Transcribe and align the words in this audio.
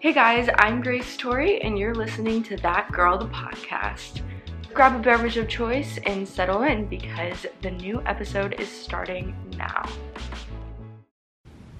Hey 0.00 0.12
guys, 0.12 0.48
I'm 0.60 0.80
Grace 0.80 1.16
Torie, 1.16 1.60
and 1.60 1.76
you're 1.76 1.92
listening 1.92 2.44
to 2.44 2.56
That 2.58 2.92
Girl 2.92 3.18
the 3.18 3.26
Podcast. 3.26 4.22
Grab 4.72 4.94
a 4.94 5.02
beverage 5.02 5.36
of 5.38 5.48
choice 5.48 5.98
and 6.06 6.26
settle 6.26 6.62
in 6.62 6.86
because 6.86 7.44
the 7.62 7.72
new 7.72 8.00
episode 8.06 8.54
is 8.60 8.68
starting 8.68 9.34
now. 9.56 9.88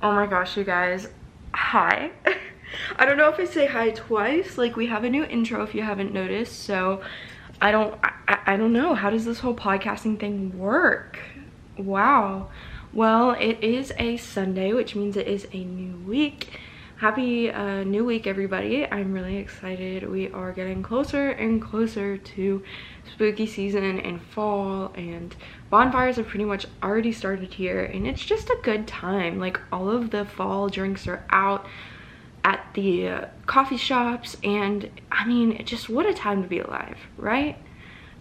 Oh 0.03 0.11
my 0.11 0.27
gosh, 0.27 0.57
you 0.57 0.65
guys, 0.65 1.07
hi. 1.55 2.11
I 2.97 3.07
don't 3.07 3.19
know 3.19 3.29
if 3.29 3.39
I 3.39 3.45
say 3.45 3.67
hi 3.67 3.91
twice, 3.91 4.59
like 4.59 4.75
we 4.75 4.89
have 4.89 5.05
a 5.05 5.11
new 5.11 5.23
intro 5.23 5.63
if 5.63 5.73
you 5.73 5.85
haven't 5.85 6.13
noticed, 6.13 6.65
so 6.65 7.01
I 7.61 7.71
don't, 7.71 7.97
I, 8.03 8.39
I 8.47 8.57
don't 8.57 8.73
know, 8.73 8.95
how 8.95 9.11
does 9.11 9.27
this 9.27 9.39
whole 9.39 9.55
podcasting 9.55 10.19
thing 10.19 10.59
work? 10.59 11.21
Wow. 11.77 12.49
Well, 12.93 13.37
it 13.39 13.63
is 13.63 13.93
a 13.97 14.17
Sunday, 14.17 14.73
which 14.73 14.97
means 14.97 15.17
it 15.17 15.29
is 15.29 15.47
a 15.53 15.63
new 15.63 15.99
week 15.99 16.59
happy 16.99 17.49
uh, 17.49 17.85
new 17.85 18.05
week 18.05 18.27
everybody. 18.27 18.85
I'm 18.85 19.13
really 19.13 19.37
excited. 19.37 20.11
We 20.11 20.33
are 20.33 20.51
getting 20.51 20.83
closer 20.83 21.31
and 21.31 21.63
closer 21.63 22.19
to 22.19 22.63
spooky 23.15 23.47
season 23.47 24.01
and 24.01 24.21
fall 24.21 24.93
and 24.97 25.35
bonfires 25.71 26.17
have 26.17 26.27
pretty 26.27 26.45
much 26.45 26.67
already 26.83 27.13
started 27.13 27.55
here 27.55 27.85
and 27.85 28.05
it's 28.05 28.25
just 28.25 28.51
a 28.51 28.59
good 28.65 28.89
time. 28.89 29.39
Like 29.39 29.61
all 29.71 29.89
of 29.89 30.11
the 30.11 30.25
fall 30.25 30.69
drinks 30.69 31.07
are 31.07 31.25
out 31.31 31.67
at 32.43 32.67
the 32.75 33.07
uh, 33.09 33.27
coffee 33.47 33.77
shops 33.77 34.37
and 34.43 34.91
i 35.11 35.27
mean 35.27 35.65
just 35.65 35.89
what 35.89 36.07
a 36.07 36.15
time 36.15 36.43
to 36.43 36.49
be 36.49 36.59
alive 36.59 36.97
right? 37.17 37.59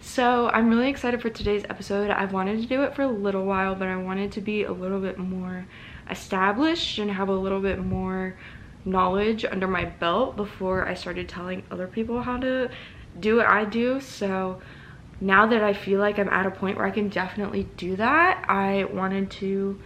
So 0.00 0.50
i'm 0.50 0.68
really 0.68 0.88
excited 0.88 1.20
for 1.20 1.30
today's 1.30 1.64
episode. 1.68 2.10
I've 2.10 2.32
wanted 2.32 2.60
to 2.60 2.66
do 2.66 2.82
it 2.84 2.94
for 2.94 3.02
a 3.02 3.08
little 3.08 3.44
while 3.44 3.74
but 3.74 3.88
i 3.88 3.96
wanted 3.96 4.30
to 4.32 4.40
be 4.40 4.62
a 4.62 4.72
little 4.72 5.00
bit 5.00 5.18
more 5.18 5.66
established 6.10 6.98
and 6.98 7.10
have 7.10 7.28
a 7.28 7.32
little 7.34 7.60
bit 7.60 7.78
more 7.78 8.36
knowledge 8.84 9.44
under 9.44 9.68
my 9.68 9.84
belt 9.84 10.36
before 10.36 10.86
I 10.86 10.94
started 10.94 11.28
telling 11.28 11.62
other 11.70 11.86
people 11.86 12.22
how 12.22 12.38
to 12.38 12.70
do 13.18 13.36
what 13.36 13.46
I 13.46 13.64
do. 13.64 14.00
So 14.00 14.60
now 15.20 15.46
that 15.46 15.62
I 15.62 15.72
feel 15.72 16.00
like 16.00 16.18
I'm 16.18 16.28
at 16.28 16.46
a 16.46 16.50
point 16.50 16.76
where 16.76 16.86
I 16.86 16.90
can 16.90 17.08
definitely 17.08 17.68
do 17.76 17.96
that, 17.96 18.44
I 18.48 18.84
wanted 18.84 19.30
to 19.32 19.80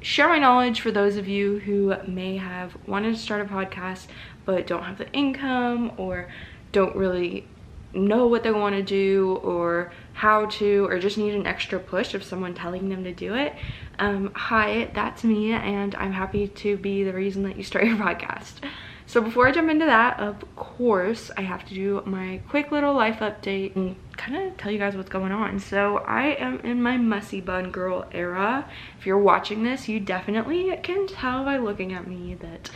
share 0.00 0.28
my 0.28 0.38
knowledge 0.38 0.80
for 0.80 0.90
those 0.90 1.16
of 1.16 1.28
you 1.28 1.58
who 1.58 1.94
may 2.06 2.36
have 2.36 2.76
wanted 2.86 3.14
to 3.14 3.20
start 3.20 3.40
a 3.40 3.44
podcast 3.44 4.06
but 4.44 4.66
don't 4.66 4.84
have 4.84 4.98
the 4.98 5.10
income 5.12 5.92
or 5.96 6.28
don't 6.72 6.94
really 6.94 7.46
know 7.92 8.26
what 8.26 8.42
they 8.42 8.50
want 8.50 8.76
to 8.76 8.82
do 8.82 9.40
or 9.42 9.92
how 10.18 10.46
to 10.46 10.84
or 10.86 10.98
just 10.98 11.16
need 11.16 11.32
an 11.32 11.46
extra 11.46 11.78
push 11.78 12.12
of 12.12 12.24
someone 12.24 12.52
telling 12.52 12.88
them 12.88 13.04
to 13.04 13.12
do 13.12 13.34
it 13.34 13.54
um, 14.00 14.32
hi 14.34 14.90
that's 14.92 15.22
me 15.22 15.52
and 15.52 15.94
i'm 15.94 16.10
happy 16.10 16.48
to 16.48 16.76
be 16.76 17.04
the 17.04 17.12
reason 17.12 17.44
that 17.44 17.56
you 17.56 17.62
start 17.62 17.84
your 17.84 17.96
podcast. 18.08 18.54
So 19.06 19.20
before 19.20 19.46
i 19.46 19.52
jump 19.52 19.70
into 19.70 19.86
that 19.86 20.18
of 20.18 20.44
course 20.56 21.30
i 21.36 21.42
have 21.42 21.64
to 21.66 21.74
do 21.74 22.02
my 22.04 22.40
quick 22.48 22.72
little 22.72 22.94
life 22.94 23.20
update 23.20 23.76
and 23.76 23.94
kind 24.16 24.36
of 24.36 24.56
tell 24.56 24.72
you 24.72 24.78
guys 24.80 24.96
what's 24.96 25.08
going 25.08 25.30
on. 25.30 25.60
So 25.60 25.98
i 25.98 26.30
am 26.30 26.58
in 26.60 26.82
my 26.82 26.96
messy 26.96 27.40
bun 27.40 27.70
girl 27.70 28.04
era. 28.10 28.68
If 28.98 29.06
you're 29.06 29.18
watching 29.18 29.62
this 29.62 29.88
you 29.88 30.00
definitely 30.00 30.76
can 30.82 31.06
tell 31.06 31.44
by 31.44 31.58
looking 31.58 31.92
at 31.92 32.08
me 32.08 32.34
that 32.40 32.72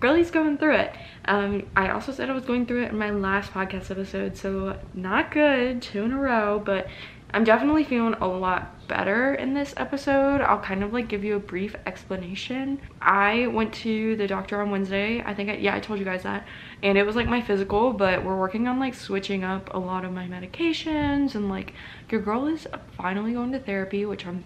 girlie's 0.00 0.30
going 0.30 0.58
through 0.58 0.76
it. 0.76 0.94
Um, 1.26 1.68
i 1.76 1.90
also 1.90 2.12
said 2.12 2.30
i 2.30 2.32
was 2.32 2.44
going 2.44 2.66
through 2.66 2.84
it 2.84 2.92
in 2.92 2.98
my 2.98 3.10
last 3.10 3.52
podcast 3.52 3.90
episode 3.90 4.36
so 4.36 4.78
not 4.94 5.30
good 5.30 5.82
two 5.82 6.02
in 6.02 6.12
a 6.12 6.18
row 6.18 6.58
but 6.58 6.88
i'm 7.32 7.44
definitely 7.44 7.84
feeling 7.84 8.14
a 8.14 8.26
lot 8.26 8.74
better 8.88 9.36
in 9.36 9.54
this 9.54 9.72
episode. 9.76 10.40
I'll 10.40 10.58
kind 10.58 10.82
of 10.82 10.92
like 10.92 11.06
give 11.06 11.22
you 11.22 11.36
a 11.36 11.38
brief 11.38 11.76
explanation. 11.86 12.80
I 13.00 13.46
went 13.46 13.72
to 13.74 14.16
the 14.16 14.26
doctor 14.26 14.60
on 14.60 14.72
wednesday. 14.72 15.22
I 15.24 15.32
think 15.32 15.48
I, 15.48 15.54
yeah 15.54 15.76
i 15.76 15.80
told 15.80 16.00
you 16.00 16.04
guys 16.04 16.24
that. 16.24 16.44
And 16.82 16.98
it 16.98 17.06
was 17.06 17.14
like 17.14 17.28
my 17.28 17.40
physical 17.40 17.92
but 17.92 18.24
we're 18.24 18.36
working 18.36 18.66
on 18.66 18.80
like 18.80 18.94
switching 18.94 19.44
up 19.44 19.72
a 19.72 19.78
lot 19.78 20.04
of 20.04 20.12
my 20.12 20.26
medications 20.26 21.36
and 21.36 21.48
like 21.48 21.74
your 22.10 22.20
girl 22.20 22.48
is 22.48 22.66
finally 22.96 23.34
going 23.34 23.52
to 23.52 23.60
therapy 23.60 24.04
which 24.04 24.26
i'm 24.26 24.42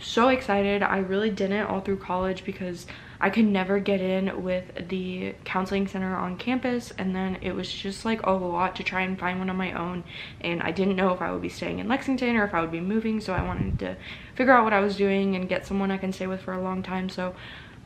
so 0.00 0.28
excited. 0.28 0.84
I 0.84 0.98
really 0.98 1.30
didn't 1.30 1.66
all 1.66 1.80
through 1.80 1.98
college 1.98 2.44
because 2.44 2.86
I 3.20 3.30
could 3.30 3.46
never 3.46 3.80
get 3.80 4.00
in 4.00 4.42
with 4.42 4.88
the 4.88 5.34
counseling 5.44 5.88
center 5.88 6.14
on 6.14 6.36
campus 6.36 6.92
and 6.98 7.14
then 7.14 7.38
it 7.40 7.52
was 7.52 7.70
just 7.70 8.04
like 8.04 8.24
a 8.24 8.30
lot 8.30 8.76
to 8.76 8.84
try 8.84 9.02
and 9.02 9.18
find 9.18 9.38
one 9.38 9.50
on 9.50 9.56
my 9.56 9.72
own 9.72 10.04
and 10.40 10.62
I 10.62 10.70
didn't 10.70 10.96
know 10.96 11.12
if 11.12 11.20
I 11.20 11.32
would 11.32 11.42
be 11.42 11.48
staying 11.48 11.80
in 11.80 11.88
Lexington 11.88 12.36
or 12.36 12.44
if 12.44 12.54
I 12.54 12.60
would 12.60 12.70
be 12.70 12.80
moving 12.80 13.20
so 13.20 13.32
I 13.32 13.42
wanted 13.42 13.78
to 13.80 13.96
figure 14.36 14.52
out 14.52 14.64
what 14.64 14.72
I 14.72 14.80
was 14.80 14.96
doing 14.96 15.34
and 15.34 15.48
get 15.48 15.66
someone 15.66 15.90
I 15.90 15.98
can 15.98 16.12
stay 16.12 16.26
with 16.28 16.42
for 16.42 16.52
a 16.52 16.62
long 16.62 16.82
time. 16.82 17.08
So 17.08 17.34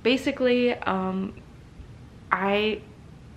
basically 0.03 0.75
um, 0.75 1.41
I 2.31 2.83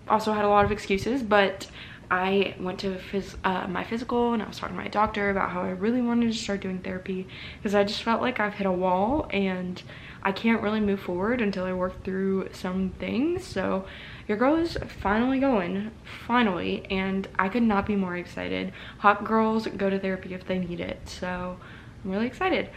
also 0.10 0.34
had 0.34 0.44
a 0.44 0.50
lot 0.50 0.66
of 0.66 0.72
excuses 0.72 1.24
but 1.24 1.68
I 2.12 2.56
went 2.60 2.80
to 2.82 2.98
phys 3.12 3.36
uh, 3.44 3.68
my 3.68 3.84
physical 3.84 4.34
and 4.34 4.44
I 4.44 4.48
was 4.48 4.60
talking 4.60 4.76
to 4.76 4.82
my 4.82 4.90
doctor 4.90 5.30
about 5.30 5.50
how 5.50 5.62
I 5.62 5.70
really 5.70 6.02
wanted 6.02 6.32
to 6.32 6.38
start 6.38 6.60
doing 6.60 6.80
therapy 6.80 7.28
because 7.58 7.74
I 7.74 7.84
just 7.84 8.04
felt 8.04 8.22
like 8.22 8.40
I've 8.40 8.54
hit 8.54 8.68
a 8.68 8.72
wall 8.72 9.28
and 9.32 9.82
I 10.26 10.32
can't 10.32 10.64
really 10.64 10.80
move 10.80 11.00
forward 11.00 11.40
until 11.40 11.66
I 11.66 11.74
work 11.74 12.04
through 12.04 12.50
some 12.52 12.90
things. 12.98 13.46
So 13.46 13.86
your 14.28 14.38
girl 14.40 14.56
is 14.56 14.76
finally 15.00 15.40
going, 15.40 15.92
finally, 16.26 16.84
and 16.90 17.28
I 17.38 17.48
could 17.48 17.62
not 17.62 17.86
be 17.86 17.96
more 17.96 18.18
excited. 18.18 18.74
Hot 19.00 19.24
girls 19.24 19.68
go 19.68 19.88
to 19.88 20.00
therapy 20.00 20.34
if 20.34 20.48
they 20.48 20.58
need 20.58 20.80
it, 20.80 21.08
so 21.08 21.58
I'm 22.04 22.10
really 22.10 22.26
excited. 22.26 22.72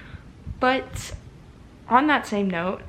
But 0.61 1.15
on 1.89 2.07
that 2.09 2.27
same 2.27 2.51
note, 2.51 2.83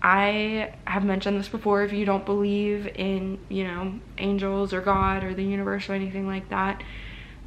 I 0.00 0.72
have 0.86 1.04
mentioned 1.04 1.40
this 1.40 1.48
before, 1.48 1.82
if 1.82 1.92
you 1.92 2.04
don't 2.04 2.24
believe 2.24 2.86
in, 2.94 3.40
you 3.48 3.64
know, 3.64 3.98
angels 4.18 4.72
or 4.72 4.82
God 4.82 5.24
or 5.24 5.34
the 5.34 5.42
universe 5.42 5.88
or 5.88 5.94
anything 5.94 6.28
like 6.28 6.48
that, 6.50 6.80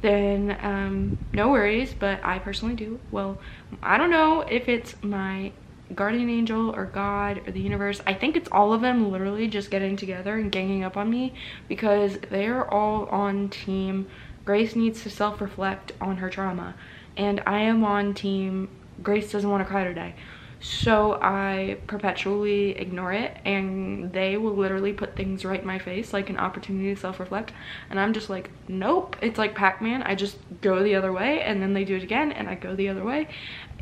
then 0.02 0.58
um, 0.60 1.18
no 1.32 1.48
worries, 1.50 1.94
but 1.94 2.22
I 2.22 2.38
personally 2.38 2.74
do. 2.74 3.00
Well, 3.10 3.38
I 3.82 3.96
don't 3.96 4.10
know 4.10 4.42
if 4.42 4.68
it's 4.68 4.94
my 5.02 5.52
guardian 5.94 6.30
angel 6.30 6.74
or 6.74 6.86
God 6.86 7.42
or 7.46 7.52
the 7.52 7.60
universe. 7.60 8.00
I 8.06 8.14
think 8.14 8.36
it's 8.36 8.48
all 8.52 8.72
of 8.72 8.80
them 8.80 9.10
literally 9.10 9.48
just 9.48 9.70
getting 9.70 9.96
together 9.96 10.36
and 10.36 10.50
ganging 10.50 10.84
up 10.84 10.96
on 10.96 11.10
me 11.10 11.34
because 11.68 12.18
they're 12.30 12.68
all 12.72 13.06
on 13.06 13.48
team 13.48 14.08
Grace 14.44 14.74
needs 14.74 15.02
to 15.02 15.10
self-reflect 15.10 15.92
on 16.00 16.16
her 16.16 16.30
trauma 16.30 16.74
and 17.16 17.42
I 17.46 17.60
am 17.60 17.84
on 17.84 18.14
team 18.14 18.68
Grace 19.02 19.32
doesn't 19.32 19.48
want 19.48 19.62
to 19.62 19.68
cry 19.68 19.84
today. 19.84 20.14
So 20.62 21.18
I 21.22 21.78
perpetually 21.86 22.72
ignore 22.72 23.14
it 23.14 23.38
and 23.46 24.12
they 24.12 24.36
will 24.36 24.54
literally 24.54 24.92
put 24.92 25.16
things 25.16 25.42
right 25.42 25.60
in 25.60 25.66
my 25.66 25.78
face 25.78 26.12
like 26.12 26.28
an 26.28 26.36
opportunity 26.36 26.94
to 26.94 27.00
self-reflect. 27.00 27.52
And 27.88 27.98
I'm 27.98 28.12
just 28.12 28.28
like 28.28 28.50
nope. 28.68 29.16
It's 29.22 29.38
like 29.38 29.54
Pac-Man. 29.54 30.02
I 30.02 30.14
just 30.14 30.36
go 30.60 30.82
the 30.82 30.94
other 30.94 31.12
way 31.12 31.40
and 31.40 31.62
then 31.62 31.72
they 31.72 31.84
do 31.84 31.96
it 31.96 32.02
again 32.02 32.30
and 32.32 32.46
I 32.46 32.56
go 32.56 32.74
the 32.74 32.90
other 32.90 33.02
way. 33.02 33.28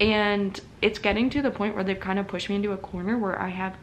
And 0.00 0.58
it's 0.80 1.00
getting 1.00 1.28
to 1.30 1.42
the 1.42 1.50
point 1.50 1.74
where 1.74 1.82
they've 1.82 1.98
kind 1.98 2.20
of 2.20 2.28
pushed 2.28 2.48
me 2.48 2.54
into 2.54 2.70
a 2.70 2.76
corner 2.76 3.18
where 3.18 3.40
I 3.40 3.48
have 3.48 3.76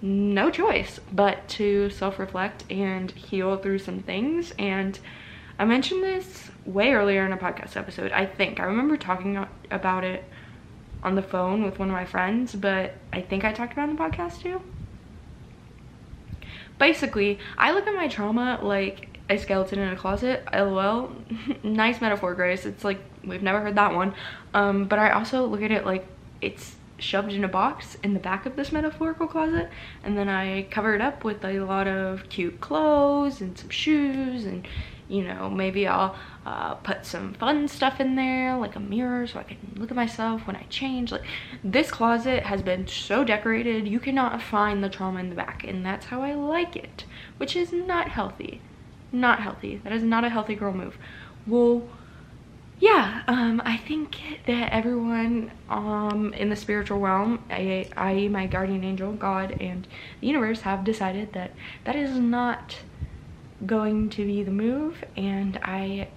no 0.00 0.48
choice 0.48 1.00
but 1.12 1.48
to 1.48 1.90
self-reflect 1.90 2.64
and 2.70 3.10
heal 3.10 3.56
through 3.56 3.80
some 3.80 3.98
things. 3.98 4.52
And 4.60 4.96
I 5.58 5.64
mentioned 5.64 6.04
this 6.04 6.52
way 6.64 6.92
earlier 6.92 7.26
in 7.26 7.32
a 7.32 7.36
podcast 7.36 7.76
episode 7.76 8.12
I 8.12 8.26
think. 8.26 8.60
I 8.60 8.64
remember 8.64 8.96
talking 8.96 9.44
about 9.72 10.04
it 10.04 10.24
on 11.02 11.14
the 11.14 11.22
phone 11.22 11.64
with 11.64 11.78
one 11.78 11.88
of 11.88 11.92
my 11.94 12.04
friends 12.04 12.54
but 12.54 12.94
I 13.12 13.20
think 13.20 13.44
I 13.44 13.52
talked 13.52 13.72
about 13.72 13.88
in 13.88 13.96
the 13.96 14.02
podcast 14.02 14.42
too. 14.42 14.60
Basically 16.78 17.38
I 17.58 17.72
look 17.72 17.86
at 17.86 17.94
my 17.94 18.08
trauma 18.08 18.58
like 18.62 19.08
a 19.30 19.38
skeleton 19.38 19.78
in 19.78 19.88
a 19.92 19.96
closet. 19.96 20.44
Lol. 20.52 21.12
Nice 21.62 22.00
metaphor 22.00 22.34
grace. 22.34 22.66
It's 22.66 22.84
like 22.84 23.00
we've 23.24 23.42
never 23.42 23.60
heard 23.60 23.76
that 23.76 23.94
one. 23.94 24.14
Um, 24.54 24.86
but 24.86 24.98
i 24.98 25.10
also 25.10 25.46
look 25.46 25.62
at 25.62 25.70
it 25.70 25.86
like 25.86 26.06
it's 26.40 26.76
shoved 26.98 27.32
in 27.32 27.42
a 27.42 27.48
box 27.48 27.96
in 28.04 28.14
the 28.14 28.20
back 28.20 28.46
of 28.46 28.54
this 28.54 28.70
metaphorical 28.70 29.26
closet 29.26 29.68
and 30.04 30.16
then 30.16 30.28
i 30.28 30.62
cover 30.70 30.94
it 30.94 31.00
up 31.00 31.24
with 31.24 31.44
a 31.44 31.58
lot 31.60 31.88
of 31.88 32.28
cute 32.28 32.60
clothes 32.60 33.40
and 33.40 33.58
some 33.58 33.70
shoes 33.70 34.44
and 34.44 34.66
you 35.08 35.24
know 35.24 35.50
maybe 35.50 35.86
i'll 35.86 36.14
uh, 36.44 36.74
put 36.74 37.06
some 37.06 37.34
fun 37.34 37.68
stuff 37.68 38.00
in 38.00 38.16
there 38.16 38.56
like 38.56 38.74
a 38.74 38.80
mirror 38.80 39.26
so 39.26 39.38
i 39.38 39.42
can 39.42 39.58
look 39.76 39.90
at 39.90 39.96
myself 39.96 40.46
when 40.46 40.56
i 40.56 40.62
change. 40.68 41.12
Like 41.12 41.24
this 41.62 41.90
closet 41.90 42.44
has 42.44 42.62
been 42.62 42.86
so 42.86 43.24
decorated 43.24 43.86
you 43.86 44.00
cannot 44.00 44.42
find 44.42 44.82
the 44.82 44.88
trauma 44.88 45.20
in 45.20 45.30
the 45.30 45.36
back 45.36 45.64
and 45.64 45.84
that's 45.84 46.06
how 46.06 46.22
i 46.22 46.34
like 46.34 46.76
it 46.76 47.04
which 47.36 47.56
is 47.56 47.72
not 47.72 48.08
healthy. 48.08 48.60
Not 49.14 49.40
healthy. 49.40 49.80
That 49.84 49.92
is 49.92 50.02
not 50.02 50.24
a 50.24 50.30
healthy 50.30 50.54
girl 50.54 50.72
move. 50.72 50.96
Well 51.46 51.82
yeah 52.82 53.22
um 53.28 53.62
i 53.64 53.76
think 53.76 54.18
that 54.44 54.72
everyone 54.72 55.52
um 55.70 56.34
in 56.34 56.50
the 56.50 56.56
spiritual 56.56 56.98
realm 56.98 57.40
i.e 57.48 58.28
my 58.28 58.44
guardian 58.44 58.82
angel 58.82 59.12
god 59.12 59.52
and 59.60 59.86
the 60.20 60.26
universe 60.26 60.62
have 60.62 60.82
decided 60.82 61.32
that 61.32 61.52
that 61.84 61.94
is 61.94 62.18
not 62.18 62.78
going 63.64 64.10
to 64.10 64.26
be 64.26 64.42
the 64.42 64.50
move 64.50 65.04
and 65.16 65.60
i 65.62 66.08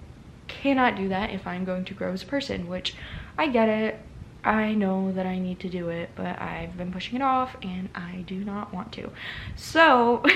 cannot 0.48 0.96
do 0.96 1.08
that 1.08 1.30
if 1.30 1.46
i'm 1.46 1.64
going 1.64 1.84
to 1.84 1.94
grow 1.94 2.12
as 2.12 2.22
a 2.22 2.26
person 2.26 2.68
which 2.68 2.94
i 3.36 3.46
get 3.46 3.68
it 3.68 4.00
i 4.44 4.74
know 4.74 5.12
that 5.12 5.26
i 5.26 5.38
need 5.38 5.58
to 5.58 5.68
do 5.68 5.88
it 5.88 6.10
but 6.14 6.40
i've 6.40 6.76
been 6.76 6.92
pushing 6.92 7.16
it 7.16 7.22
off 7.22 7.56
and 7.62 7.88
i 7.94 8.24
do 8.26 8.44
not 8.44 8.72
want 8.72 8.92
to 8.92 9.10
so 9.56 10.24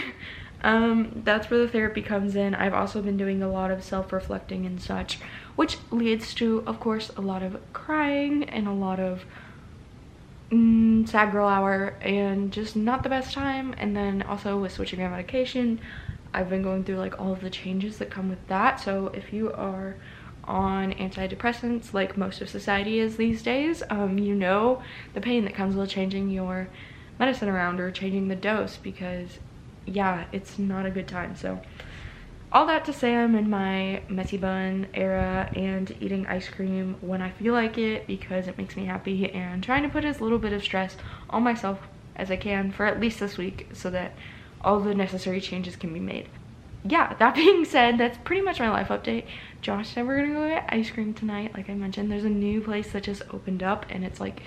um, 0.62 1.22
that's 1.24 1.50
where 1.50 1.60
the 1.60 1.68
therapy 1.68 2.02
comes 2.02 2.36
in. 2.36 2.54
I've 2.54 2.74
also 2.74 3.00
been 3.00 3.16
doing 3.16 3.42
a 3.42 3.50
lot 3.50 3.70
of 3.70 3.82
self-reflecting 3.82 4.66
and 4.66 4.80
such, 4.80 5.18
which 5.56 5.78
leads 5.90 6.34
to, 6.34 6.62
of 6.66 6.80
course, 6.80 7.10
a 7.16 7.20
lot 7.20 7.42
of 7.42 7.58
crying 7.72 8.44
and 8.44 8.68
a 8.68 8.72
lot 8.72 9.00
of 9.00 9.24
mm, 10.50 11.08
sad 11.08 11.32
girl 11.32 11.48
hour 11.48 11.94
and 12.02 12.52
just 12.52 12.76
not 12.76 13.02
the 13.02 13.08
best 13.08 13.32
time. 13.32 13.74
And 13.78 13.96
then 13.96 14.22
also 14.22 14.58
with 14.58 14.72
switching 14.72 15.00
my 15.00 15.08
medication, 15.08 15.80
I've 16.32 16.48
been 16.48 16.62
going 16.62 16.84
through 16.84 16.98
like 16.98 17.18
all 17.20 17.32
of 17.32 17.40
the 17.40 17.50
changes 17.50 17.98
that 17.98 18.10
come 18.10 18.28
with 18.28 18.46
that. 18.48 18.80
So 18.80 19.08
if 19.14 19.32
you 19.32 19.52
are 19.52 19.96
on 20.44 20.92
antidepressants 20.94 21.92
like 21.92 22.16
most 22.16 22.40
of 22.40 22.48
society 22.48 22.98
is 22.98 23.16
these 23.16 23.42
days, 23.42 23.82
um, 23.90 24.18
you 24.18 24.34
know 24.34 24.82
the 25.14 25.20
pain 25.20 25.44
that 25.44 25.54
comes 25.54 25.76
with 25.76 25.90
changing 25.90 26.30
your 26.30 26.68
medicine 27.18 27.48
around 27.48 27.80
or 27.80 27.90
changing 27.90 28.28
the 28.28 28.36
dose 28.36 28.76
because 28.76 29.38
yeah, 29.86 30.24
it's 30.32 30.58
not 30.58 30.86
a 30.86 30.90
good 30.90 31.08
time. 31.08 31.36
So 31.36 31.60
all 32.52 32.66
that 32.66 32.84
to 32.84 32.92
say 32.92 33.14
I'm 33.14 33.36
in 33.36 33.48
my 33.48 34.02
messy 34.08 34.36
bun 34.36 34.88
era 34.94 35.50
and 35.54 35.94
eating 36.00 36.26
ice 36.26 36.48
cream 36.48 36.96
when 37.00 37.22
I 37.22 37.30
feel 37.30 37.54
like 37.54 37.78
it 37.78 38.06
because 38.06 38.48
it 38.48 38.58
makes 38.58 38.76
me 38.76 38.86
happy 38.86 39.30
and 39.30 39.62
trying 39.62 39.84
to 39.84 39.88
put 39.88 40.04
as 40.04 40.20
little 40.20 40.38
bit 40.38 40.52
of 40.52 40.62
stress 40.62 40.96
on 41.28 41.44
myself 41.44 41.78
as 42.16 42.30
I 42.30 42.36
can 42.36 42.72
for 42.72 42.86
at 42.86 43.00
least 43.00 43.20
this 43.20 43.38
week 43.38 43.68
so 43.72 43.88
that 43.90 44.14
all 44.62 44.80
the 44.80 44.94
necessary 44.94 45.40
changes 45.40 45.76
can 45.76 45.92
be 45.92 46.00
made. 46.00 46.28
Yeah, 46.84 47.14
that 47.14 47.34
being 47.36 47.64
said, 47.64 47.98
that's 47.98 48.18
pretty 48.24 48.42
much 48.42 48.60
my 48.60 48.70
life 48.70 48.88
update. 48.88 49.24
Josh 49.60 49.90
said 49.90 50.06
we're 50.06 50.20
gonna 50.20 50.34
go 50.34 50.48
get 50.48 50.68
ice 50.68 50.90
cream 50.90 51.14
tonight. 51.14 51.54
Like 51.54 51.68
I 51.68 51.74
mentioned, 51.74 52.10
there's 52.10 52.24
a 52.24 52.30
new 52.30 52.60
place 52.60 52.92
that 52.92 53.04
just 53.04 53.22
opened 53.32 53.62
up 53.62 53.86
and 53.90 54.04
it's 54.04 54.20
like 54.20 54.42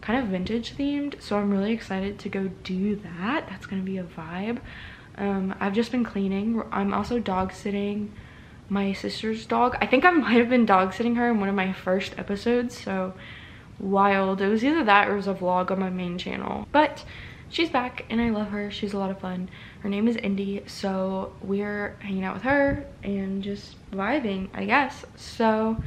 kind 0.00 0.22
of 0.22 0.28
vintage 0.28 0.76
themed. 0.76 1.20
So 1.20 1.36
I'm 1.36 1.50
really 1.50 1.72
excited 1.72 2.18
to 2.20 2.28
go 2.28 2.48
do 2.62 2.96
that. 2.96 3.46
That's 3.48 3.66
gonna 3.66 3.82
be 3.82 3.98
a 3.98 4.04
vibe. 4.04 4.60
Um, 5.16 5.54
I've 5.58 5.74
just 5.74 5.90
been 5.90 6.04
cleaning. 6.04 6.62
I'm 6.70 6.94
also 6.94 7.18
dog 7.18 7.52
sitting 7.52 8.12
my 8.68 8.92
sister's 8.92 9.46
dog. 9.46 9.76
I 9.80 9.86
think 9.86 10.04
I 10.04 10.10
might 10.12 10.38
have 10.38 10.48
been 10.48 10.66
dog 10.66 10.92
sitting 10.92 11.16
her 11.16 11.28
in 11.28 11.40
one 11.40 11.48
of 11.48 11.54
my 11.54 11.72
first 11.72 12.14
episodes. 12.18 12.78
So 12.78 13.14
wild. 13.80 14.40
It 14.40 14.48
was 14.48 14.64
either 14.64 14.84
that 14.84 15.08
or 15.08 15.14
it 15.14 15.16
was 15.16 15.28
a 15.28 15.34
vlog 15.34 15.70
on 15.70 15.80
my 15.80 15.90
main 15.90 16.18
channel. 16.18 16.66
But 16.72 17.04
she's 17.50 17.70
back 17.70 18.04
and 18.10 18.20
I 18.20 18.30
love 18.30 18.48
her. 18.48 18.70
She's 18.70 18.92
a 18.92 18.98
lot 18.98 19.10
of 19.10 19.18
fun. 19.18 19.48
Her 19.80 19.88
name 19.88 20.08
is 20.08 20.16
Indy. 20.16 20.62
So 20.66 21.32
we're 21.42 21.96
hanging 22.00 22.24
out 22.24 22.34
with 22.34 22.42
her 22.44 22.86
and 23.02 23.42
just 23.42 23.76
vibing, 23.90 24.48
I 24.54 24.64
guess. 24.64 25.04
So 25.16 25.82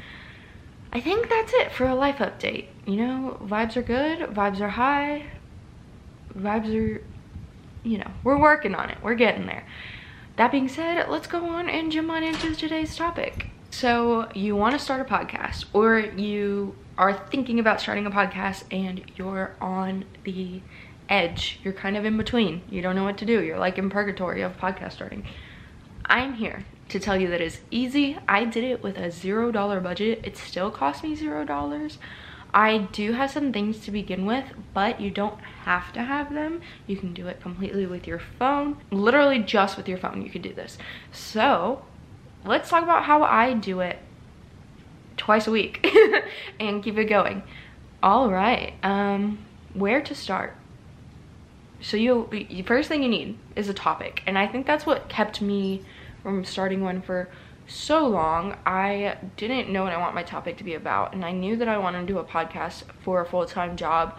I 0.94 1.00
think 1.00 1.30
that's 1.30 1.54
it 1.54 1.72
for 1.72 1.86
a 1.86 1.96
life 1.96 2.18
update. 2.18 2.68
You 2.86 2.98
know, 2.98 3.38
vibes 3.44 3.78
are 3.78 3.82
good, 3.82 4.20
vibes 4.30 4.60
are 4.60 4.70
high, 4.70 5.26
vibes 6.38 6.74
are, 6.74 7.04
you 7.84 7.98
know, 7.98 8.12
we're 8.24 8.40
working 8.40 8.76
on 8.76 8.90
it. 8.90 8.98
We're 9.02 9.16
getting 9.16 9.46
there. 9.46 9.66
That 10.38 10.52
being 10.52 10.68
said, 10.68 11.10
let's 11.10 11.28
go 11.28 11.46
on 11.46 11.70
and 11.70 11.92
jump 11.92 12.10
on 12.10 12.24
into 12.24 12.56
today's 12.56 12.96
topic. 12.96 13.48
So 13.70 14.30
you 14.34 14.56
want 14.56 14.74
to 14.74 14.80
start 14.80 15.02
a 15.02 15.06
podcast 15.06 15.66
or 15.74 16.00
you 16.00 16.76
are 16.98 17.14
thinking 17.14 17.60
about 17.60 17.80
starting 17.80 18.06
a 18.06 18.12
podcast 18.12 18.64
and 18.72 19.02
you're 19.16 19.56
on 19.62 20.06
the 20.24 20.62
edge. 21.12 21.60
You're 21.64 21.74
kind 21.74 21.98
of 21.98 22.06
in 22.06 22.18
between. 22.18 22.62
You 22.70 22.82
don't 22.82 22.96
know 22.96 23.04
what 23.04 23.18
to 23.20 23.26
do. 23.26 23.44
You're 23.44 23.60
like 23.60 23.78
in 23.78 23.90
purgatory 23.90 24.42
of 24.42 24.58
podcast 24.58 24.94
starting. 24.94 25.28
I'm 26.06 26.34
here 26.34 26.66
to 26.90 27.00
tell 27.00 27.18
you 27.18 27.28
that 27.30 27.42
it's 27.42 27.60
easy. 27.70 28.18
I 28.28 28.46
did 28.46 28.64
it 28.64 28.82
with 28.82 28.98
a 28.98 29.12
zero 29.12 29.52
dollar 29.52 29.80
budget. 29.80 30.22
It 30.24 30.38
still 30.38 30.72
cost 30.72 31.04
me 31.04 31.16
zero 31.16 31.46
dollars. 31.46 32.00
I 32.54 32.90
do 32.92 33.14
have 33.14 33.32
some 33.32 33.54
things 33.54 33.80
to 33.82 33.92
begin 33.92 34.26
with, 34.26 34.46
but 34.74 35.00
you 35.00 35.10
don't 35.10 35.40
have 35.64 35.94
to 35.94 36.04
have 36.04 36.34
them. 36.34 36.62
You 36.86 36.98
can 36.98 37.14
do 37.14 37.28
it 37.28 37.42
completely 37.42 37.86
with 37.86 38.08
your 38.08 38.20
phone. 38.20 38.78
Literally 38.92 39.40
just 39.40 39.78
with 39.78 39.88
your 39.88 39.98
phone, 39.98 40.22
you 40.22 40.30
can 40.30 40.42
do 40.42 40.54
this. 40.54 40.78
So 41.14 41.86
let's 42.44 42.70
talk 42.70 42.84
about 42.84 43.04
how 43.04 43.24
I 43.24 43.54
do 43.54 43.80
it 43.80 44.00
twice 45.16 45.48
a 45.48 45.52
week 45.52 45.88
and 46.60 46.84
keep 46.84 46.98
it 46.98 47.06
going. 47.06 47.44
All 48.04 48.30
right, 48.30 48.74
um, 48.84 49.38
where 49.74 50.02
to 50.02 50.16
start? 50.16 50.56
So 51.82 51.98
you, 51.98 52.28
the 52.32 52.62
first 52.64 52.90
thing 52.90 53.04
you 53.04 53.10
need 53.10 53.38
is 53.56 53.68
a 53.70 53.74
topic. 53.74 54.24
And 54.28 54.38
I 54.38 54.48
think 54.48 54.68
that's 54.68 54.86
what 54.86 55.10
kept 55.10 55.42
me 55.42 55.84
from 56.24 56.46
starting 56.46 56.82
one 56.84 57.02
for 57.02 57.30
so 57.68 58.06
long. 58.08 58.56
I 58.66 59.18
didn't 59.38 59.70
know 59.70 59.84
what 59.84 59.94
i 59.94 59.98
want 59.98 60.14
my 60.14 60.24
topic 60.24 60.58
to 60.58 60.64
be 60.64 60.74
about 60.74 61.14
and 61.14 61.24
i 61.24 61.32
knew 61.32 61.56
that 61.56 61.68
i 61.68 61.78
wanted 61.78 62.02
to 62.02 62.14
do 62.14 62.20
a 62.20 62.24
podcast 62.24 62.84
for 63.02 63.22
a 63.22 63.26
full-time 63.26 63.78
job 63.78 64.18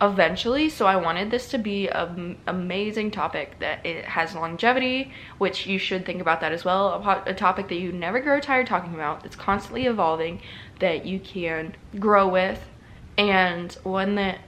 eventually. 0.00 0.68
So 0.68 0.86
i 0.86 0.96
wanted 0.96 1.30
this 1.30 1.48
to 1.50 1.58
be 1.58 1.88
an 1.88 2.36
amazing 2.46 3.10
topic 3.10 3.58
that 3.60 3.84
it 3.86 4.04
has 4.04 4.34
longevity 4.34 5.12
which 5.38 5.66
you 5.66 5.78
should 5.78 6.04
think 6.04 6.20
about 6.20 6.40
that 6.40 6.52
as 6.52 6.64
well. 6.64 6.88
A, 6.88 7.30
a 7.30 7.34
topic 7.34 7.68
that 7.68 7.76
you 7.76 7.92
never 7.92 8.20
grow 8.20 8.40
tired 8.40 8.66
talking 8.66 8.94
about. 8.94 9.22
That's 9.22 9.36
constantly 9.36 9.86
evolving 9.86 10.40
that 10.80 11.06
you 11.06 11.20
can 11.20 11.76
grow 11.98 12.28
with. 12.28 12.68
And 13.16 13.72
one 13.84 14.16
that 14.16 14.40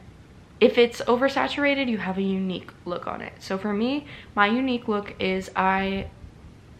if 0.64 0.78
it's 0.78 1.00
oversaturated 1.02 1.88
you 1.88 1.98
have 1.98 2.18
a 2.18 2.22
unique 2.22 2.70
look 2.84 3.06
on 3.06 3.20
it 3.20 3.32
so 3.38 3.58
for 3.58 3.72
me 3.72 4.06
my 4.34 4.46
unique 4.46 4.88
look 4.88 5.14
is 5.18 5.50
i 5.56 6.06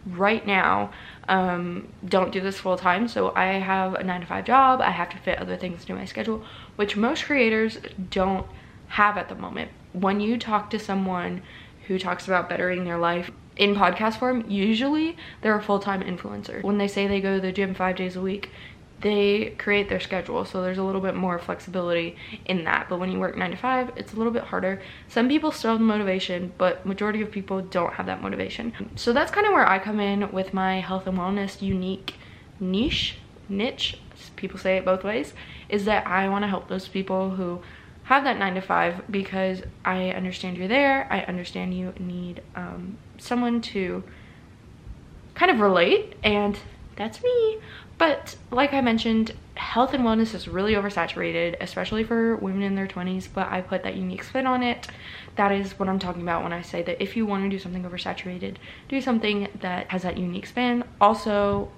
right 0.05 0.45
now 0.45 0.91
um, 1.27 1.87
don't 2.07 2.31
do 2.31 2.41
this 2.41 2.59
full 2.59 2.77
time. 2.77 3.07
So 3.07 3.33
I 3.35 3.45
have 3.45 3.95
a 3.95 4.03
nine 4.03 4.21
to 4.21 4.27
five 4.27 4.45
job. 4.45 4.81
I 4.81 4.91
have 4.91 5.09
to 5.09 5.17
fit 5.17 5.39
other 5.39 5.57
things 5.57 5.81
into 5.81 5.95
my 5.95 6.05
schedule, 6.05 6.43
which 6.75 6.95
most 6.95 7.25
creators 7.25 7.79
don't 8.09 8.45
have 8.89 9.17
at 9.17 9.29
the 9.29 9.35
moment. 9.35 9.71
When 9.93 10.19
you 10.19 10.37
talk 10.37 10.69
to 10.71 10.79
someone 10.79 11.41
who 11.87 11.97
talks 11.97 12.27
about 12.27 12.49
bettering 12.49 12.83
their 12.83 12.97
life 12.97 13.31
in 13.57 13.75
podcast 13.75 14.19
form, 14.19 14.49
usually 14.49 15.17
they're 15.41 15.57
a 15.57 15.63
full-time 15.63 16.01
influencer. 16.01 16.61
When 16.63 16.77
they 16.77 16.87
say 16.87 17.07
they 17.07 17.21
go 17.21 17.35
to 17.35 17.41
the 17.41 17.51
gym 17.51 17.73
five 17.73 17.95
days 17.95 18.15
a 18.15 18.21
week, 18.21 18.51
they 19.01 19.53
create 19.57 19.89
their 19.89 19.99
schedule 19.99 20.45
so 20.45 20.61
there's 20.61 20.77
a 20.77 20.83
little 20.83 21.01
bit 21.01 21.15
more 21.15 21.37
flexibility 21.37 22.15
in 22.45 22.63
that. 22.63 22.87
But 22.89 22.99
when 22.99 23.11
you 23.11 23.19
work 23.19 23.37
nine 23.37 23.51
to 23.51 23.57
five 23.57 23.91
it's 23.95 24.13
a 24.13 24.15
little 24.15 24.33
bit 24.33 24.43
harder. 24.43 24.81
Some 25.07 25.27
people 25.27 25.51
still 25.51 25.71
have 25.71 25.79
the 25.79 25.85
motivation 25.85 26.53
but 26.57 26.85
majority 26.85 27.21
of 27.21 27.31
people 27.31 27.61
don't 27.61 27.93
have 27.93 28.05
that 28.05 28.21
motivation. 28.21 28.73
So 28.95 29.13
that's 29.13 29.31
kind 29.31 29.45
of 29.45 29.53
where 29.53 29.67
i 29.67 29.79
come 29.79 29.99
in 29.99 30.31
with 30.31 30.53
my 30.53 30.79
health 30.79 31.07
and 31.07 31.17
wellness 31.17 31.61
unique 31.61 32.15
niche 32.59 33.17
niche 33.49 33.99
people 34.35 34.57
say 34.57 34.77
it 34.77 34.85
both 34.85 35.03
ways 35.03 35.33
is 35.69 35.85
that 35.85 36.05
i 36.07 36.27
want 36.29 36.43
to 36.43 36.47
help 36.47 36.67
those 36.67 36.87
people 36.87 37.31
who 37.31 37.61
have 38.03 38.23
that 38.23 38.37
nine 38.37 38.55
to 38.55 38.61
five 38.61 39.01
because 39.09 39.61
i 39.83 40.09
understand 40.11 40.57
you're 40.57 40.67
there 40.67 41.07
i 41.11 41.21
understand 41.21 41.73
you 41.73 41.93
need 41.99 42.41
um, 42.55 42.97
someone 43.17 43.61
to 43.61 44.03
kind 45.33 45.51
of 45.51 45.59
relate 45.59 46.15
and 46.23 46.57
that's 46.95 47.21
me 47.21 47.59
but 47.97 48.35
like 48.51 48.73
I 48.73 48.81
mentioned, 48.81 49.31
health 49.55 49.93
and 49.93 50.03
wellness 50.03 50.33
is 50.33 50.47
really 50.47 50.73
oversaturated, 50.73 51.55
especially 51.61 52.03
for 52.03 52.35
women 52.35 52.61
in 52.61 52.75
their 52.75 52.87
20s, 52.87 53.27
but 53.33 53.49
I 53.49 53.61
put 53.61 53.83
that 53.83 53.95
unique 53.95 54.23
spin 54.23 54.45
on 54.45 54.63
it. 54.63 54.87
That 55.35 55.51
is 55.51 55.79
what 55.79 55.87
I'm 55.87 55.99
talking 55.99 56.21
about 56.21 56.43
when 56.43 56.53
I 56.53 56.61
say 56.61 56.81
that 56.83 57.01
if 57.01 57.15
you 57.15 57.25
want 57.25 57.43
to 57.43 57.49
do 57.49 57.59
something 57.59 57.83
oversaturated, 57.83 58.57
do 58.89 58.99
something 58.99 59.47
that 59.61 59.91
has 59.91 60.03
that 60.03 60.17
unique 60.17 60.45
spin. 60.45 60.83
Also, 60.99 61.69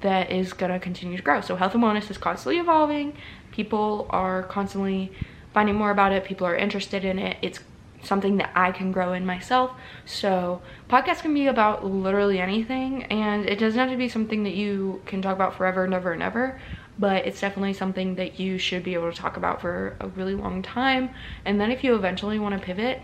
that 0.00 0.30
is 0.30 0.52
gonna 0.52 0.80
continue 0.80 1.16
to 1.16 1.22
grow. 1.22 1.40
So 1.40 1.56
health 1.56 1.74
and 1.74 1.82
wellness 1.82 2.10
is 2.10 2.18
constantly 2.18 2.58
evolving. 2.58 3.14
People 3.52 4.06
are 4.10 4.42
constantly 4.44 5.12
finding 5.52 5.76
more 5.76 5.90
about 5.90 6.12
it. 6.12 6.24
People 6.24 6.46
are 6.46 6.56
interested 6.56 7.04
in 7.04 7.18
it. 7.18 7.36
It's 7.42 7.60
something 8.04 8.36
that 8.36 8.50
I 8.54 8.72
can 8.72 8.92
grow 8.92 9.12
in 9.12 9.26
myself. 9.26 9.72
So 10.04 10.62
podcasts 10.88 11.22
can 11.22 11.34
be 11.34 11.46
about 11.46 11.84
literally 11.84 12.40
anything 12.40 13.04
and 13.04 13.48
it 13.48 13.58
doesn't 13.58 13.78
have 13.78 13.90
to 13.90 13.96
be 13.96 14.08
something 14.08 14.44
that 14.44 14.54
you 14.54 15.02
can 15.06 15.22
talk 15.22 15.34
about 15.34 15.56
forever, 15.56 15.86
never, 15.86 16.12
and 16.12 16.22
ever. 16.22 16.60
But 16.98 17.26
it's 17.26 17.40
definitely 17.40 17.72
something 17.72 18.14
that 18.16 18.38
you 18.38 18.58
should 18.58 18.84
be 18.84 18.94
able 18.94 19.10
to 19.10 19.16
talk 19.16 19.36
about 19.36 19.60
for 19.60 19.96
a 20.00 20.08
really 20.08 20.34
long 20.34 20.62
time. 20.62 21.10
And 21.44 21.60
then 21.60 21.70
if 21.70 21.82
you 21.82 21.94
eventually 21.96 22.38
want 22.38 22.58
to 22.58 22.64
pivot, 22.64 23.00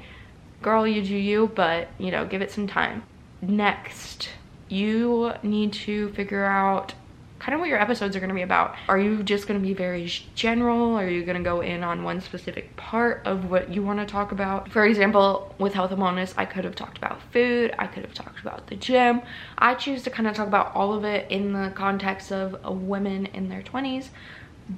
girl, 0.63 0.87
you 0.87 1.03
do 1.03 1.17
you, 1.17 1.51
but 1.55 1.89
you 1.99 2.11
know, 2.11 2.25
give 2.25 2.43
it 2.43 2.53
some 2.53 2.67
time. 2.67 3.03
Next, 3.43 4.31
you 4.69 5.33
need 5.43 5.73
to 5.73 6.11
figure 6.11 6.45
out 6.45 6.95
kind 7.41 7.55
of 7.55 7.61
what 7.61 7.71
your 7.71 7.81
episodes 7.81 8.15
are 8.15 8.21
going 8.21 8.29
to 8.29 8.35
be 8.35 8.43
about. 8.43 8.77
Are 8.87 8.99
you 8.99 9.23
just 9.23 9.49
going 9.49 9.59
to 9.59 9.67
be 9.67 9.73
very 9.73 10.07
general? 10.35 10.95
Are 10.95 11.09
you 11.09 11.25
going 11.25 11.39
to 11.39 11.43
go 11.43 11.63
in 11.63 11.83
on 11.83 12.05
one 12.05 12.21
specific 12.21 12.77
part 12.77 13.23
of 13.25 13.51
what 13.51 13.73
you 13.73 13.83
want 13.83 13.99
to 13.99 14.07
talk 14.07 14.31
about? 14.31 14.71
For 14.71 14.85
example, 14.85 15.55
with 15.59 15.73
health 15.73 15.91
and 15.91 16.01
wellness, 16.01 16.35
I 16.37 16.45
could 16.45 16.65
have 16.65 16.77
talked 16.77 16.99
about 16.99 17.21
food. 17.33 17.75
I 17.79 17.87
could 17.87 18.05
have 18.05 18.15
talked 18.15 18.41
about 18.41 18.67
the 18.67 18.77
gym. 18.77 19.23
I 19.57 19.75
choose 19.75 20.03
to 20.03 20.11
kind 20.11 20.29
of 20.29 20.35
talk 20.35 20.47
about 20.47 20.75
all 20.75 20.93
of 20.93 21.05
it 21.05 21.31
in 21.31 21.55
the 21.55 21.73
context 21.75 22.31
of 22.31 22.63
women 22.65 23.27
in 23.27 23.49
their 23.49 23.63
20s. 23.63 24.11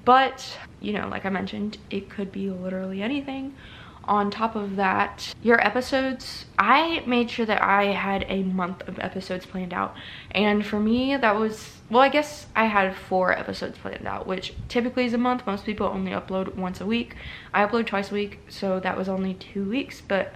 But, 0.05 0.57
you 0.81 0.93
know, 0.93 1.09
like 1.09 1.27
I 1.27 1.31
mentioned, 1.31 1.79
it 1.91 2.09
could 2.09 2.31
be 2.31 2.49
literally 2.49 3.03
anything 3.03 3.55
on 4.05 4.31
top 4.31 4.57
of 4.57 4.77
that 4.77 5.33
your 5.43 5.65
episodes 5.65 6.47
i 6.59 7.03
made 7.07 7.31
sure 7.31 7.47
that 7.47 7.63
i 7.63 7.85
had 7.85 8.25
a 8.29 8.43
month 8.43 8.83
of 8.89 8.99
episodes 8.99 9.47
planned 9.47 9.73
out 9.73 9.95
and 10.33 10.67
for 10.67 10.81
me 10.81 11.17
that 11.17 11.37
was 11.37 11.82
well 11.93 12.01
i 12.01 12.09
guess 12.09 12.47
i 12.57 12.65
had 12.65 12.97
four 12.97 13.39
episodes 13.39 13.77
planned 13.77 14.07
out 14.07 14.27
which 14.27 14.55
typically 14.69 15.05
is 15.05 15.13
a 15.13 15.19
month. 15.19 15.47
Most 15.47 15.67
people 15.67 15.87
only 15.87 16.13
upload 16.13 16.57
once 16.57 16.81
a 16.81 16.87
week. 16.87 17.15
I 17.53 17.65
upload 17.65 17.87
twice 17.87 18.11
a 18.11 18.15
week 18.15 18.41
so 18.49 18.81
that 18.81 18.97
was 18.97 19.09
only 19.09 19.35
two 19.35 19.69
weeks 19.69 20.01
but 20.01 20.35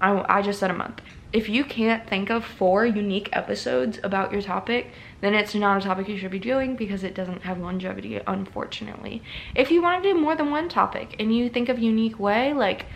i, 0.00 0.38
I 0.38 0.42
just 0.42 0.58
said 0.58 0.70
a 0.70 0.74
month. 0.74 1.02
If 1.30 1.50
you 1.50 1.62
can't 1.62 2.08
think 2.08 2.30
of 2.30 2.42
four 2.42 2.86
unique 2.86 3.28
episodes 3.34 4.00
about 4.02 4.32
your 4.32 4.40
topic, 4.40 4.92
then 5.20 5.34
it's 5.34 5.54
not 5.54 5.76
a 5.76 5.84
topic 5.84 6.08
you 6.08 6.16
should 6.16 6.30
be 6.30 6.38
doing 6.38 6.74
because 6.74 7.04
it 7.04 7.14
doesn't 7.14 7.42
have 7.42 7.58
longevity, 7.58 8.18
unfortunately. 8.26 9.22
If 9.54 9.70
you 9.70 9.82
want 9.82 10.02
to 10.02 10.14
do 10.14 10.18
more 10.18 10.36
than 10.36 10.50
one 10.50 10.70
topic 10.70 11.16
and 11.20 11.36
you 11.36 11.50
think 11.50 11.68
of 11.68 11.78
unique 11.78 12.18
way, 12.18 12.54
like 12.54 12.86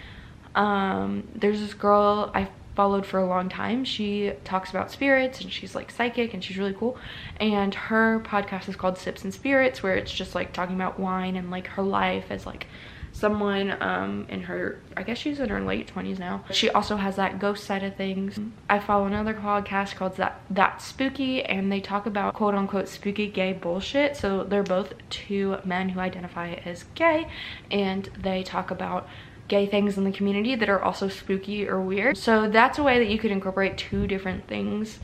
um, 0.55 1.29
there's 1.35 1.61
this 1.61 1.75
girl 1.75 2.31
I 2.35 2.49
followed 2.75 3.07
for 3.07 3.19
a 3.19 3.27
long 3.27 3.49
time. 3.49 3.85
She 3.85 4.33
talks 4.45 4.71
about 4.71 4.91
spirits 4.91 5.41
and 5.41 5.53
she's 5.53 5.75
like 5.75 5.91
psychic 5.91 6.35
and 6.35 6.43
she's 6.43 6.59
really 6.59 6.75
cool. 6.75 6.97
And 7.39 7.75
her 7.75 8.21
podcast 8.25 8.69
is 8.69 8.77
called 8.77 8.99
Sips 8.99 9.25
and 9.25 9.33
Spirits 9.33 9.83
where 9.83 9.95
it's 9.95 10.13
just 10.13 10.35
like 10.35 10.53
talking 10.53 10.75
about 10.75 10.99
wine 10.99 11.37
and 11.37 11.51
like 11.51 11.67
her 11.69 11.83
life 11.83 12.27
as 12.31 12.47
like 12.47 12.67
someone 13.13 13.77
um 13.83 14.27
in 14.31 14.43
her 14.43 14.81
i 14.97 15.03
guess 15.03 15.19
she's 15.19 15.39
in 15.39 15.49
her 15.51 15.61
late 15.61 15.93
20s 15.95 16.19
now 16.19 16.43
she 16.51 16.71
also 16.71 16.97
has 16.97 17.17
that 17.17 17.39
ghost 17.39 17.65
side 17.65 17.83
of 17.83 17.95
things 17.95 18.41
i 18.71 18.79
follow 18.79 19.05
another 19.05 19.35
podcast 19.35 19.95
called 19.95 20.17
that 20.17 20.41
that 20.49 20.81
spooky 20.81 21.45
and 21.45 21.71
they 21.71 21.81
talk 21.81 22.07
about 22.07 22.33
quote 22.33 22.55
unquote 22.55 22.89
spooky 22.89 23.29
gay 23.29 23.53
bullshit 23.53 24.17
so 24.17 24.45
they're 24.45 24.63
both 24.63 24.95
two 25.11 25.57
men 25.63 25.91
who 25.91 26.01
identify 26.01 26.55
as 26.65 26.85
gay 26.95 27.29
and 27.71 28.09
they 28.19 28.43
talk 28.43 28.71
about 28.71 29.07
gay 29.53 29.67
things 29.67 29.99
in 29.99 30.05
the 30.05 30.11
community 30.11 30.55
that 30.55 30.71
are 30.71 30.83
also 30.83 31.09
spooky 31.09 31.69
or 31.69 31.79
weird. 31.79 32.17
So 32.17 32.49
that's 32.49 32.79
a 32.79 32.83
way 32.83 32.99
that 32.99 33.11
you 33.13 33.19
could 33.19 33.31
incorporate 33.31 33.77
two 33.77 34.07
different 34.07 34.49
things 34.49 34.99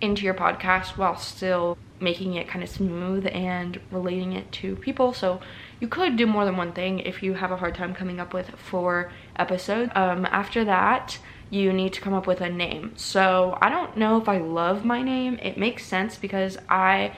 into 0.00 0.22
your 0.22 0.32
podcast 0.32 0.96
while 0.96 1.18
still 1.18 1.76
making 2.00 2.32
it 2.32 2.48
kind 2.48 2.64
of 2.64 2.70
smooth 2.70 3.26
and 3.30 3.78
relating 3.90 4.32
it 4.32 4.50
to 4.52 4.74
people. 4.76 5.12
So 5.12 5.42
you 5.80 5.86
could 5.86 6.16
do 6.16 6.26
more 6.26 6.46
than 6.46 6.56
one 6.56 6.72
thing 6.72 7.00
if 7.00 7.22
you 7.22 7.34
have 7.34 7.50
a 7.52 7.58
hard 7.58 7.74
time 7.74 7.94
coming 7.94 8.20
up 8.20 8.32
with 8.32 8.48
four 8.56 9.12
episodes. 9.36 9.92
Um, 9.94 10.24
after 10.24 10.64
that, 10.64 11.18
you 11.50 11.70
need 11.70 11.92
to 11.92 12.00
come 12.00 12.14
up 12.14 12.26
with 12.26 12.40
a 12.40 12.48
name. 12.48 12.92
So 12.96 13.58
I 13.60 13.68
don't 13.68 13.98
know 13.98 14.16
if 14.18 14.30
I 14.30 14.38
love 14.38 14.82
my 14.82 15.02
name. 15.02 15.38
It 15.42 15.58
makes 15.58 15.84
sense 15.84 16.16
because 16.16 16.56
I 16.70 17.14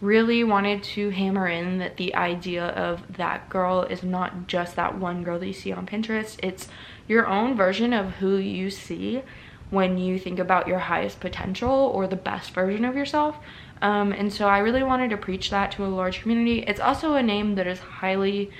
really 0.00 0.42
wanted 0.42 0.82
to 0.82 1.10
hammer 1.10 1.46
in 1.46 1.78
that 1.78 1.96
the 1.96 2.14
idea 2.14 2.68
of 2.68 3.16
that 3.16 3.48
girl 3.48 3.82
is 3.82 4.02
not 4.02 4.46
just 4.46 4.76
that 4.76 4.98
one 4.98 5.22
girl 5.22 5.38
that 5.38 5.46
you 5.46 5.52
see 5.52 5.72
on 5.72 5.86
Pinterest. 5.86 6.38
It's 6.42 6.68
your 7.06 7.26
own 7.26 7.56
version 7.56 7.92
of 7.92 8.14
who 8.14 8.36
you 8.36 8.70
see 8.70 9.22
when 9.68 9.98
you 9.98 10.18
think 10.18 10.38
about 10.38 10.66
your 10.66 10.78
highest 10.78 11.20
potential 11.20 11.70
or 11.70 12.06
the 12.06 12.16
best 12.16 12.52
version 12.52 12.84
of 12.84 12.96
yourself. 12.96 13.36
Um, 13.82 14.12
and 14.12 14.32
so 14.32 14.46
I 14.46 14.58
really 14.58 14.82
wanted 14.82 15.10
to 15.10 15.16
preach 15.16 15.50
that 15.50 15.72
to 15.72 15.84
a 15.84 15.88
large 15.88 16.22
community. 16.22 16.60
It's 16.60 16.80
also 16.80 17.14
a 17.14 17.22
name 17.22 17.54
that 17.54 17.66
is 17.66 17.78
highly 17.78 18.50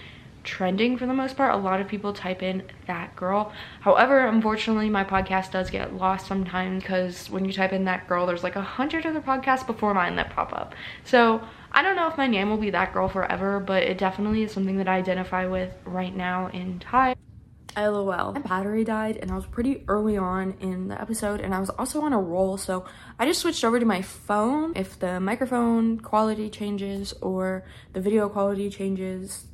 trending 0.45 0.97
for 0.97 1.07
the 1.07 1.15
most 1.15 1.37
part. 1.37 1.55
A 1.55 1.57
lot 1.57 1.81
of 1.81 1.89
people 1.89 2.13
type 2.13 2.43
in 2.43 2.63
that 2.87 3.15
girl. 3.17 3.53
However, 3.81 4.27
unfortunately, 4.27 4.91
my 4.91 5.05
podcast 5.05 5.53
does 5.53 5.71
get 5.71 5.95
lost 5.95 6.27
sometimes 6.27 6.83
because 6.83 7.31
when 7.31 7.45
you 7.45 7.53
type 7.53 7.73
in 7.73 7.85
that 7.85 8.09
girl, 8.09 8.27
there's 8.27 8.43
like 8.43 8.57
a 8.57 8.63
hundred 8.63 9.07
other 9.07 9.21
podcasts 9.21 9.67
before 9.67 9.95
mine 9.95 10.17
that 10.17 10.31
pop 10.31 10.53
up. 10.53 10.75
So 11.05 11.43
I 11.73 11.83
don't 11.83 11.97
know 11.97 12.09
if 12.09 12.17
my 12.17 12.27
name 12.27 12.51
will 12.51 12.57
be 12.57 12.71
that 12.71 12.93
girl 12.93 13.09
forever, 13.09 13.61
but 13.61 13.83
it 13.83 13.99
definitely 13.99 14.43
is 14.43 14.53
something 14.53 14.79
that 14.79 14.89
I 14.89 14.97
identify 14.97 15.47
with 15.47 15.73
right 15.85 16.15
now 16.15 16.49
in 16.49 16.79
time. 16.79 17.17
LOL. 17.77 18.33
My 18.33 18.41
battery 18.41 18.85
died 18.85 19.17
and 19.17 19.31
I 19.31 19.37
was 19.37 19.47
pretty 19.47 19.85
early 19.89 20.17
on 20.17 20.55
in 20.61 20.89
the 20.89 21.01
episode 21.01 21.41
and 21.41 21.55
I 21.55 21.61
was 21.61 21.71
also 21.71 22.03
on 22.03 22.13
a 22.13 22.21
roll 22.21 22.57
so 22.57 22.85
I 23.19 23.27
just 23.27 23.41
switched 23.41 23.65
over 23.65 23.79
to 23.79 23.87
my 23.87 24.03
phone. 24.03 24.73
If 24.77 24.99
the 24.99 25.21
microphone 25.21 26.01
quality 26.01 26.51
changes 26.51 27.13
or 27.21 27.65
the 27.93 28.01
video 28.01 28.29
quality 28.29 28.71
changes, 28.71 29.47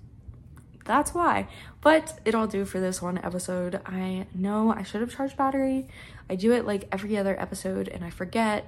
that's 0.86 1.12
why. 1.12 1.48
But 1.80 2.18
it'll 2.24 2.46
do 2.46 2.64
for 2.64 2.80
this 2.80 3.02
one 3.02 3.18
episode. 3.18 3.80
I 3.84 4.26
know 4.34 4.72
I 4.72 4.82
should 4.82 5.00
have 5.00 5.14
charged 5.14 5.36
battery. 5.36 5.88
I 6.30 6.36
do 6.36 6.52
it 6.52 6.66
like 6.66 6.88
every 6.90 7.16
other 7.16 7.38
episode 7.40 7.88
and 7.88 8.04
I 8.04 8.10
forget 8.10 8.66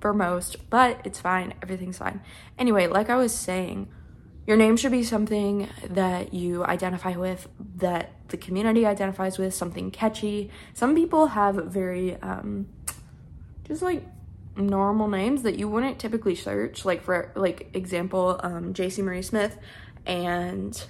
for 0.00 0.12
most, 0.12 0.68
but 0.70 1.00
it's 1.04 1.20
fine. 1.20 1.54
Everything's 1.62 1.98
fine. 1.98 2.20
Anyway, 2.58 2.86
like 2.86 3.10
I 3.10 3.16
was 3.16 3.34
saying, 3.34 3.88
your 4.46 4.56
name 4.56 4.76
should 4.76 4.92
be 4.92 5.02
something 5.02 5.68
that 5.90 6.32
you 6.32 6.64
identify 6.64 7.16
with, 7.16 7.48
that 7.76 8.12
the 8.28 8.36
community 8.36 8.86
identifies 8.86 9.38
with, 9.38 9.54
something 9.54 9.90
catchy. 9.90 10.50
Some 10.74 10.94
people 10.94 11.28
have 11.28 11.56
very, 11.56 12.16
um, 12.22 12.68
just 13.64 13.82
like 13.82 14.04
normal 14.56 15.08
names 15.08 15.42
that 15.42 15.58
you 15.58 15.68
wouldn't 15.68 15.98
typically 15.98 16.34
search. 16.34 16.84
Like 16.84 17.02
for 17.02 17.32
like 17.34 17.70
example, 17.74 18.38
um, 18.42 18.72
Jaci 18.72 19.02
Marie 19.02 19.22
Smith 19.22 19.56
and 20.06 20.80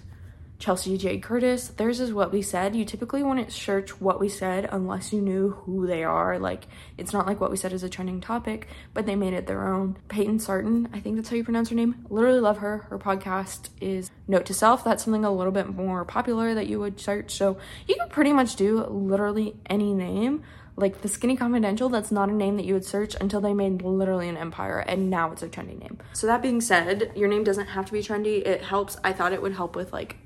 Chelsea 0.59 0.97
J. 0.97 1.19
Curtis. 1.19 1.69
Theirs 1.69 2.01
is 2.01 2.13
what 2.13 2.33
we 2.33 2.41
said. 2.41 2.75
You 2.75 2.85
typically 2.85 3.23
wouldn't 3.23 3.53
search 3.53 4.01
what 4.01 4.19
we 4.19 4.29
said 4.29 4.69
unless 4.73 5.13
you 5.13 5.21
knew 5.21 5.51
who 5.51 5.87
they 5.87 6.03
are. 6.03 6.39
Like, 6.39 6.67
it's 6.97 7.13
not 7.13 7.27
like 7.27 7.41
what 7.41 7.51
we 7.51 7.57
said 7.57 7.73
is 7.73 7.83
a 7.83 7.89
trending 7.89 8.21
topic, 8.21 8.69
but 8.95 9.07
they 9.07 9.17
made 9.17 9.35
it 9.35 9.47
their 9.47 9.69
own. 9.69 9.99
Peyton 10.09 10.39
Sartin, 10.39 10.89
I 10.93 11.01
think 11.01 11.17
that's 11.17 11.29
how 11.29 11.37
you 11.37 11.45
pronounce 11.45 11.69
her 11.69 11.75
name. 11.75 12.07
Literally 12.09 12.41
love 12.41 12.59
her. 12.59 12.87
Her 12.89 12.99
podcast 12.99 13.69
is 13.81 14.11
Note 14.27 14.47
to 14.47 14.55
Self. 14.55 14.83
That's 14.83 15.05
something 15.05 15.25
a 15.25 15.33
little 15.33 15.53
bit 15.53 15.69
more 15.69 16.05
popular 16.05 16.55
that 16.55 16.67
you 16.67 16.81
would 16.81 17.01
search. 17.01 17.33
So 17.33 17.59
you 17.87 17.97
can 17.97 18.09
pretty 18.09 18.33
much 18.33 18.57
do 18.57 18.85
literally 18.85 19.57
any 19.67 19.93
name. 19.93 20.43
Like 20.79 21.01
the 21.01 21.09
Skinny 21.09 21.37
Confidential, 21.37 21.89
that's 21.89 22.13
not 22.13 22.29
a 22.29 22.35
name 22.35 22.57
that 22.57 22.67
you 22.67 22.75
would 22.75 22.85
search 22.85 23.15
until 23.19 23.41
they 23.41 23.55
made 23.55 23.81
literally 23.81 24.29
an 24.29 24.37
empire 24.37 24.79
and 24.79 25.09
now 25.09 25.33
it's 25.33 25.43
a 25.43 25.49
trendy 25.49 25.79
name. 25.79 25.99
So 26.13 26.27
that 26.27 26.43
being 26.43 26.61
said, 26.61 27.13
your 27.17 27.29
name 27.29 27.45
doesn't 27.45 27.69
have 27.69 27.87
to 27.87 27.93
be 27.93 28.01
trendy. 28.01 28.47
It 28.47 28.63
helps. 28.63 28.99
I 29.03 29.15
thought 29.15 29.33
it 29.33 29.41
would 29.41 29.55
help 29.55 29.75
with 29.75 29.95
like 29.95 30.17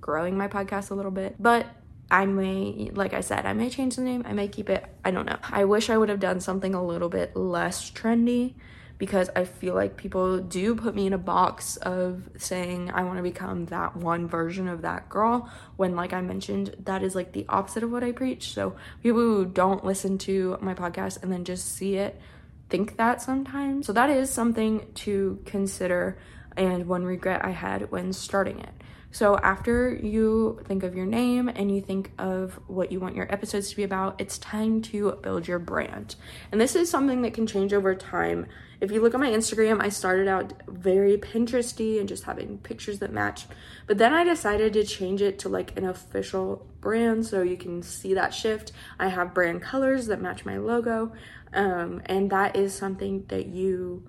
growing 0.00 0.36
my 0.36 0.48
podcast 0.48 0.90
a 0.90 0.94
little 0.94 1.10
bit. 1.10 1.36
But 1.38 1.66
I 2.10 2.26
may, 2.26 2.90
like 2.92 3.14
I 3.14 3.20
said, 3.20 3.46
I 3.46 3.52
may 3.52 3.70
change 3.70 3.96
the 3.96 4.02
name. 4.02 4.24
I 4.26 4.32
may 4.32 4.48
keep 4.48 4.68
it. 4.68 4.84
I 5.04 5.10
don't 5.10 5.26
know. 5.26 5.38
I 5.42 5.64
wish 5.64 5.90
I 5.90 5.96
would 5.96 6.08
have 6.08 6.20
done 6.20 6.40
something 6.40 6.74
a 6.74 6.84
little 6.84 7.08
bit 7.08 7.36
less 7.36 7.90
trendy 7.90 8.54
because 9.00 9.30
I 9.34 9.44
feel 9.44 9.74
like 9.74 9.96
people 9.96 10.40
do 10.40 10.74
put 10.74 10.94
me 10.94 11.06
in 11.06 11.14
a 11.14 11.18
box 11.18 11.76
of 11.78 12.28
saying 12.36 12.90
I 12.90 13.04
want 13.04 13.16
to 13.16 13.22
become 13.22 13.64
that 13.66 13.96
one 13.96 14.28
version 14.28 14.68
of 14.68 14.82
that 14.82 15.08
girl 15.08 15.48
when 15.76 15.96
like 15.96 16.12
I 16.12 16.20
mentioned 16.20 16.76
that 16.84 17.02
is 17.02 17.14
like 17.14 17.32
the 17.32 17.46
opposite 17.48 17.82
of 17.82 17.90
what 17.90 18.04
I 18.04 18.12
preach. 18.12 18.52
So 18.52 18.76
people 19.02 19.20
who 19.20 19.46
don't 19.46 19.86
listen 19.86 20.18
to 20.18 20.58
my 20.60 20.74
podcast 20.74 21.22
and 21.22 21.32
then 21.32 21.44
just 21.44 21.76
see 21.76 21.96
it 21.96 22.20
think 22.68 22.98
that 22.98 23.22
sometimes. 23.22 23.86
So 23.86 23.94
that 23.94 24.10
is 24.10 24.28
something 24.28 24.86
to 24.96 25.40
consider 25.46 26.18
and 26.56 26.86
one 26.86 27.04
regret 27.04 27.42
I 27.42 27.50
had 27.50 27.90
when 27.90 28.12
starting 28.12 28.60
it. 28.60 28.79
So 29.12 29.36
after 29.38 29.92
you 29.92 30.60
think 30.66 30.84
of 30.84 30.94
your 30.94 31.06
name 31.06 31.48
and 31.48 31.74
you 31.74 31.80
think 31.80 32.12
of 32.18 32.60
what 32.68 32.92
you 32.92 33.00
want 33.00 33.16
your 33.16 33.32
episodes 33.32 33.70
to 33.70 33.76
be 33.76 33.82
about, 33.82 34.20
it's 34.20 34.38
time 34.38 34.82
to 34.82 35.18
build 35.22 35.48
your 35.48 35.58
brand. 35.58 36.14
And 36.52 36.60
this 36.60 36.76
is 36.76 36.88
something 36.88 37.22
that 37.22 37.34
can 37.34 37.46
change 37.46 37.72
over 37.72 37.94
time. 37.94 38.46
If 38.80 38.92
you 38.92 39.02
look 39.02 39.12
at 39.12 39.20
my 39.20 39.30
Instagram, 39.30 39.82
I 39.82 39.88
started 39.88 40.28
out 40.28 40.52
very 40.68 41.18
Pinteresty 41.18 41.98
and 41.98 42.08
just 42.08 42.22
having 42.24 42.58
pictures 42.58 43.00
that 43.00 43.12
match. 43.12 43.46
But 43.88 43.98
then 43.98 44.14
I 44.14 44.22
decided 44.22 44.72
to 44.74 44.84
change 44.84 45.22
it 45.22 45.40
to 45.40 45.48
like 45.48 45.76
an 45.76 45.84
official 45.84 46.66
brand 46.80 47.26
so 47.26 47.42
you 47.42 47.56
can 47.56 47.82
see 47.82 48.14
that 48.14 48.32
shift. 48.32 48.70
I 48.98 49.08
have 49.08 49.34
brand 49.34 49.60
colors 49.60 50.06
that 50.06 50.22
match 50.22 50.44
my 50.44 50.56
logo. 50.56 51.12
Um, 51.52 52.00
and 52.06 52.30
that 52.30 52.54
is 52.54 52.74
something 52.74 53.24
that 53.26 53.46
you 53.46 54.08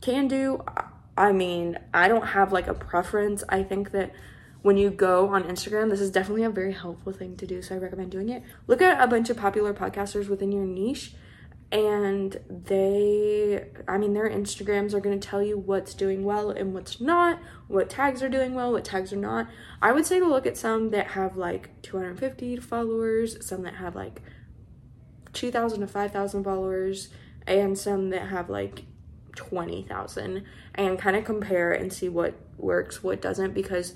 can 0.00 0.28
do. 0.28 0.64
I 1.20 1.32
mean, 1.32 1.78
I 1.92 2.08
don't 2.08 2.28
have 2.28 2.50
like 2.50 2.66
a 2.66 2.72
preference. 2.72 3.44
I 3.46 3.62
think 3.62 3.90
that 3.90 4.10
when 4.62 4.78
you 4.78 4.88
go 4.88 5.28
on 5.28 5.44
Instagram, 5.44 5.90
this 5.90 6.00
is 6.00 6.10
definitely 6.10 6.44
a 6.44 6.50
very 6.50 6.72
helpful 6.72 7.12
thing 7.12 7.36
to 7.36 7.46
do. 7.46 7.60
So 7.60 7.74
I 7.74 7.78
recommend 7.78 8.10
doing 8.10 8.30
it. 8.30 8.42
Look 8.66 8.80
at 8.80 8.98
a 8.98 9.06
bunch 9.06 9.28
of 9.28 9.36
popular 9.36 9.74
podcasters 9.74 10.30
within 10.30 10.50
your 10.50 10.64
niche 10.64 11.12
and 11.72 12.40
they 12.48 13.64
i 13.86 13.96
mean 13.96 14.12
their 14.12 14.28
instagrams 14.28 14.92
are 14.92 14.98
going 14.98 15.20
to 15.20 15.28
tell 15.28 15.40
you 15.40 15.56
what's 15.56 15.94
doing 15.94 16.24
well 16.24 16.50
and 16.50 16.74
what's 16.74 17.00
not 17.00 17.38
what 17.68 17.88
tags 17.88 18.24
are 18.24 18.28
doing 18.28 18.54
well 18.54 18.72
what 18.72 18.84
tags 18.84 19.12
are 19.12 19.16
not 19.16 19.46
i 19.80 19.92
would 19.92 20.04
say 20.04 20.18
to 20.18 20.26
look 20.26 20.46
at 20.46 20.56
some 20.56 20.90
that 20.90 21.12
have 21.12 21.36
like 21.36 21.70
250 21.82 22.56
followers 22.56 23.46
some 23.46 23.62
that 23.62 23.74
have 23.74 23.94
like 23.94 24.20
2000 25.32 25.78
to 25.78 25.86
5000 25.86 26.42
followers 26.42 27.10
and 27.46 27.78
some 27.78 28.10
that 28.10 28.30
have 28.30 28.50
like 28.50 28.82
20,000 29.36 30.44
and 30.74 30.98
kind 30.98 31.16
of 31.16 31.24
compare 31.24 31.72
and 31.72 31.92
see 31.92 32.08
what 32.08 32.34
works, 32.56 33.02
what 33.02 33.20
doesn't, 33.20 33.54
because 33.54 33.94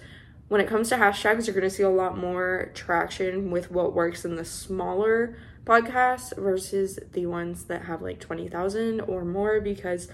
when 0.48 0.60
it 0.60 0.68
comes 0.68 0.88
to 0.90 0.96
hashtags, 0.96 1.46
you're 1.46 1.54
going 1.54 1.68
to 1.68 1.70
see 1.70 1.82
a 1.82 1.88
lot 1.88 2.18
more 2.18 2.70
traction 2.74 3.50
with 3.50 3.70
what 3.70 3.94
works 3.94 4.24
in 4.24 4.36
the 4.36 4.44
smaller 4.44 5.36
podcasts 5.64 6.36
versus 6.36 6.98
the 7.12 7.26
ones 7.26 7.64
that 7.64 7.86
have 7.86 8.02
like 8.02 8.20
20,000 8.20 9.00
or 9.00 9.24
more 9.24 9.60
because 9.60 10.08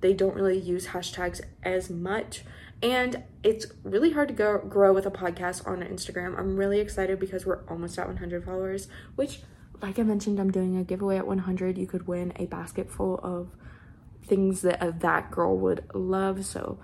they 0.00 0.12
don't 0.12 0.34
really 0.34 0.58
use 0.58 0.88
hashtags 0.88 1.40
as 1.62 1.90
much. 1.90 2.44
And 2.82 3.24
it's 3.42 3.66
really 3.82 4.12
hard 4.12 4.28
to 4.28 4.34
go, 4.34 4.58
grow 4.58 4.92
with 4.92 5.06
a 5.06 5.10
podcast 5.10 5.66
on 5.66 5.80
Instagram. 5.80 6.38
I'm 6.38 6.56
really 6.56 6.80
excited 6.80 7.18
because 7.18 7.44
we're 7.44 7.64
almost 7.68 7.98
at 7.98 8.06
100 8.06 8.44
followers, 8.44 8.88
which, 9.16 9.40
like 9.82 9.98
I 9.98 10.02
mentioned, 10.02 10.38
I'm 10.38 10.52
doing 10.52 10.76
a 10.76 10.84
giveaway 10.84 11.16
at 11.16 11.26
100. 11.26 11.78
You 11.78 11.86
could 11.86 12.06
win 12.06 12.32
a 12.36 12.46
basket 12.46 12.90
full 12.90 13.18
of 13.22 13.48
things 14.28 14.62
that 14.62 14.82
uh, 14.82 14.92
that 14.98 15.30
girl 15.30 15.56
would 15.58 15.84
love. 15.94 16.44
So 16.44 16.78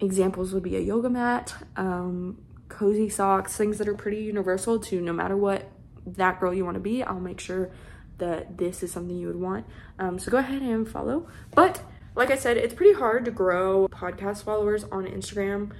examples 0.00 0.52
would 0.52 0.62
be 0.62 0.76
a 0.76 0.80
yoga 0.80 1.10
mat, 1.10 1.54
um, 1.76 2.42
cozy 2.68 3.08
socks, 3.08 3.56
things 3.56 3.78
that 3.78 3.88
are 3.88 3.94
pretty 3.94 4.22
universal 4.22 4.78
to 4.80 5.00
no 5.00 5.12
matter 5.12 5.36
what 5.36 5.70
that 6.06 6.40
girl 6.40 6.52
you 6.52 6.64
want 6.64 6.74
to 6.74 6.80
be. 6.80 7.02
I'll 7.02 7.20
make 7.20 7.40
sure 7.40 7.70
that 8.18 8.58
this 8.58 8.82
is 8.82 8.92
something 8.92 9.16
you 9.16 9.26
would 9.26 9.40
want. 9.40 9.66
Um, 9.98 10.18
so 10.18 10.30
go 10.30 10.38
ahead 10.38 10.62
and 10.62 10.88
follow. 10.88 11.28
But 11.54 11.82
like 12.14 12.30
I 12.30 12.36
said, 12.36 12.56
it's 12.56 12.74
pretty 12.74 12.94
hard 12.94 13.24
to 13.24 13.30
grow 13.30 13.88
podcast 13.88 14.44
followers 14.44 14.84
on 14.84 15.04
Instagram 15.04 15.72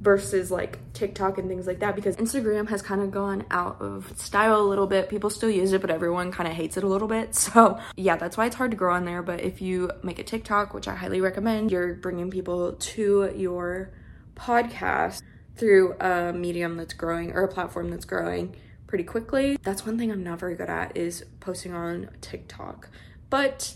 versus 0.00 0.50
like 0.50 0.78
TikTok 0.92 1.38
and 1.38 1.48
things 1.48 1.66
like 1.66 1.80
that 1.80 1.96
because 1.96 2.16
Instagram 2.16 2.68
has 2.68 2.82
kind 2.82 3.00
of 3.00 3.10
gone 3.10 3.44
out 3.50 3.80
of 3.80 4.12
style 4.16 4.60
a 4.60 4.62
little 4.62 4.86
bit. 4.86 5.08
People 5.08 5.28
still 5.30 5.50
use 5.50 5.72
it, 5.72 5.80
but 5.80 5.90
everyone 5.90 6.30
kind 6.30 6.48
of 6.48 6.54
hates 6.54 6.76
it 6.76 6.84
a 6.84 6.88
little 6.88 7.08
bit. 7.08 7.34
So, 7.48 7.80
yeah, 7.96 8.16
that's 8.16 8.36
why 8.36 8.44
it's 8.46 8.56
hard 8.56 8.72
to 8.72 8.76
grow 8.76 8.94
on 8.94 9.06
there. 9.06 9.22
But 9.22 9.40
if 9.40 9.62
you 9.62 9.90
make 10.02 10.18
a 10.18 10.22
TikTok, 10.22 10.74
which 10.74 10.86
I 10.86 10.94
highly 10.94 11.20
recommend, 11.20 11.72
you're 11.72 11.94
bringing 11.94 12.30
people 12.30 12.74
to 12.74 13.32
your 13.34 13.90
podcast 14.34 15.22
through 15.56 15.94
a 15.98 16.32
medium 16.32 16.76
that's 16.76 16.92
growing 16.92 17.32
or 17.32 17.42
a 17.42 17.48
platform 17.48 17.90
that's 17.90 18.04
growing 18.04 18.54
pretty 18.86 19.04
quickly. 19.04 19.58
That's 19.62 19.86
one 19.86 19.98
thing 19.98 20.12
I'm 20.12 20.22
not 20.22 20.38
very 20.40 20.56
good 20.56 20.68
at 20.68 20.96
is 20.96 21.24
posting 21.40 21.72
on 21.72 22.10
TikTok. 22.20 22.90
But 23.30 23.74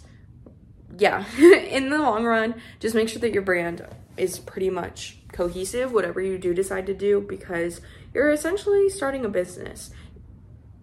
yeah, 0.98 1.24
in 1.38 1.88
the 1.88 1.98
long 1.98 2.24
run, 2.24 2.54
just 2.78 2.94
make 2.94 3.08
sure 3.08 3.20
that 3.20 3.32
your 3.32 3.42
brand 3.42 3.86
is 4.16 4.38
pretty 4.38 4.70
much 4.70 5.18
cohesive, 5.32 5.92
whatever 5.92 6.20
you 6.20 6.38
do 6.38 6.54
decide 6.54 6.86
to 6.86 6.94
do, 6.94 7.20
because 7.20 7.80
you're 8.14 8.30
essentially 8.30 8.88
starting 8.88 9.24
a 9.24 9.28
business. 9.28 9.90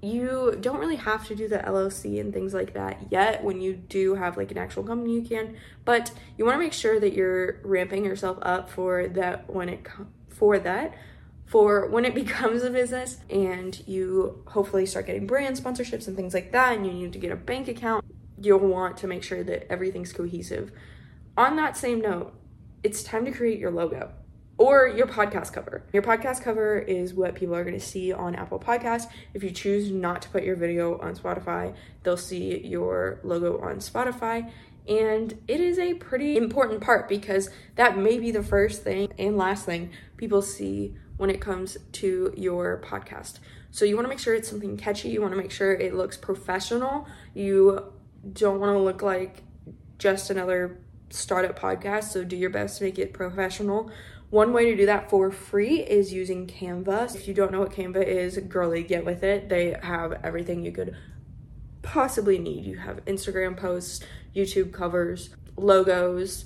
You 0.02 0.58
don't 0.60 0.80
really 0.80 0.96
have 0.96 1.28
to 1.28 1.36
do 1.36 1.48
the 1.48 1.58
LLC 1.58 2.22
and 2.22 2.34
things 2.34 2.54
like 2.54 2.74
that 2.74 3.12
yet. 3.12 3.44
When 3.44 3.60
you 3.62 3.74
do 3.76 4.16
have 4.16 4.38
like 4.38 4.52
an 4.52 4.58
actual 4.58 4.84
company, 4.84 5.14
you 5.14 5.22
can, 5.22 5.58
but 5.84 6.12
you 6.38 6.46
want 6.46 6.56
to 6.56 6.60
make 6.60 6.74
sure 6.74 7.00
that 7.00 7.14
you're 7.14 7.60
ramping 7.64 8.06
yourself 8.06 8.38
up 8.42 8.70
for 8.70 9.08
that 9.10 9.50
when 9.50 9.68
it 9.70 9.86
for 10.30 10.58
that 10.60 10.94
for 11.50 11.88
when 11.88 12.06
it 12.06 12.16
becomes 12.24 12.64
a 12.64 12.70
business 12.70 13.18
and 13.30 13.86
you 13.88 14.42
hopefully 14.48 14.86
start 14.86 15.08
getting 15.08 15.28
brand 15.28 15.58
sponsorships 15.58 16.08
and 16.08 16.16
things 16.16 16.34
like 16.34 16.52
that 16.52 16.78
and 16.78 16.86
you 16.86 16.94
need 16.94 17.12
to 17.12 17.20
get 17.20 17.32
a 17.32 17.36
bank 17.36 17.68
account 17.68 18.06
you'll 18.42 18.60
want 18.60 18.96
to 18.96 19.08
make 19.08 19.24
sure 19.24 19.44
that 19.44 19.70
everything's 19.70 20.14
cohesive 20.14 20.72
on 21.36 21.58
that 21.58 21.76
same 21.76 22.00
note 22.00 22.34
it's 22.84 23.04
time 23.04 23.26
to 23.26 23.32
create 23.32 23.60
your 23.60 23.72
logo 23.72 24.12
or 24.60 24.90
your 24.90 25.08
podcast 25.08 25.54
cover. 25.54 25.82
Your 25.94 26.04
podcast 26.04 26.44
cover 26.44 26.78
is 26.80 27.14
what 27.14 27.34
people 27.34 27.56
are 27.56 27.64
going 27.64 27.80
to 27.80 27.86
see 27.86 28.12
on 28.12 28.36
Apple 28.36 28.60
Podcasts. 28.60 29.10
If 29.34 29.42
you 29.42 29.52
choose 29.52 29.90
not 29.90 30.22
to 30.24 30.30
put 30.30 30.44
your 30.44 30.58
video 30.58 31.00
on 31.00 31.16
Spotify, 31.16 31.74
they'll 32.04 32.18
see 32.18 32.60
your 32.68 33.22
logo 33.24 33.58
on 33.62 33.78
Spotify. 33.78 34.52
And 34.86 35.42
it 35.48 35.62
is 35.62 35.80
a 35.80 35.94
pretty 35.94 36.36
important 36.36 36.82
part 36.82 37.08
because 37.08 37.50
that 37.76 37.98
may 37.98 38.20
be 38.20 38.32
the 38.32 38.44
first 38.44 38.84
thing 38.84 39.10
and 39.18 39.38
last 39.38 39.66
thing 39.66 39.92
people 40.18 40.42
see 40.42 40.94
when 41.16 41.30
it 41.30 41.40
comes 41.40 41.78
to 41.94 42.34
your 42.36 42.82
podcast. 42.86 43.40
So 43.72 43.86
you 43.86 43.96
want 43.96 44.06
to 44.06 44.10
make 44.10 44.20
sure 44.20 44.36
it's 44.36 44.50
something 44.50 44.76
catchy, 44.76 45.08
you 45.10 45.22
want 45.22 45.32
to 45.32 45.40
make 45.40 45.52
sure 45.52 45.72
it 45.72 45.96
looks 45.96 46.18
professional. 46.18 47.08
You 47.34 47.94
don't 48.34 48.60
want 48.60 48.74
to 48.74 48.80
look 48.80 49.02
like 49.02 49.44
just 50.00 50.30
another 50.30 50.80
startup 51.12 51.58
podcast, 51.58 52.06
so 52.06 52.24
do 52.24 52.36
your 52.36 52.50
best 52.50 52.80
to 52.80 52.84
make 52.84 53.00
it 53.00 53.14
professional 53.14 53.90
one 54.30 54.54
way 54.54 54.66
to 54.66 54.76
do 54.76 54.86
that 54.86 55.10
for 55.10 55.32
free 55.32 55.80
is 55.80 56.14
using 56.14 56.46
Canva. 56.46 57.16
If 57.16 57.28
you 57.28 57.34
don't 57.34 57.52
know 57.52 57.62
what 57.62 57.72
Canva 57.72 58.04
is, 58.06 58.38
girly, 58.38 58.84
get 58.84 59.04
with 59.04 59.24
it. 59.24 59.50
They 59.50 59.76
have 59.82 60.20
everything 60.24 60.64
you 60.64 60.72
could 60.72 60.96
possibly 61.82 62.38
need. 62.38 62.66
You 62.66 62.78
have 62.78 63.04
Instagram 63.06 63.58
posts, 63.58 64.06
YouTube 64.36 64.72
covers, 64.72 65.32
logos. 65.58 66.46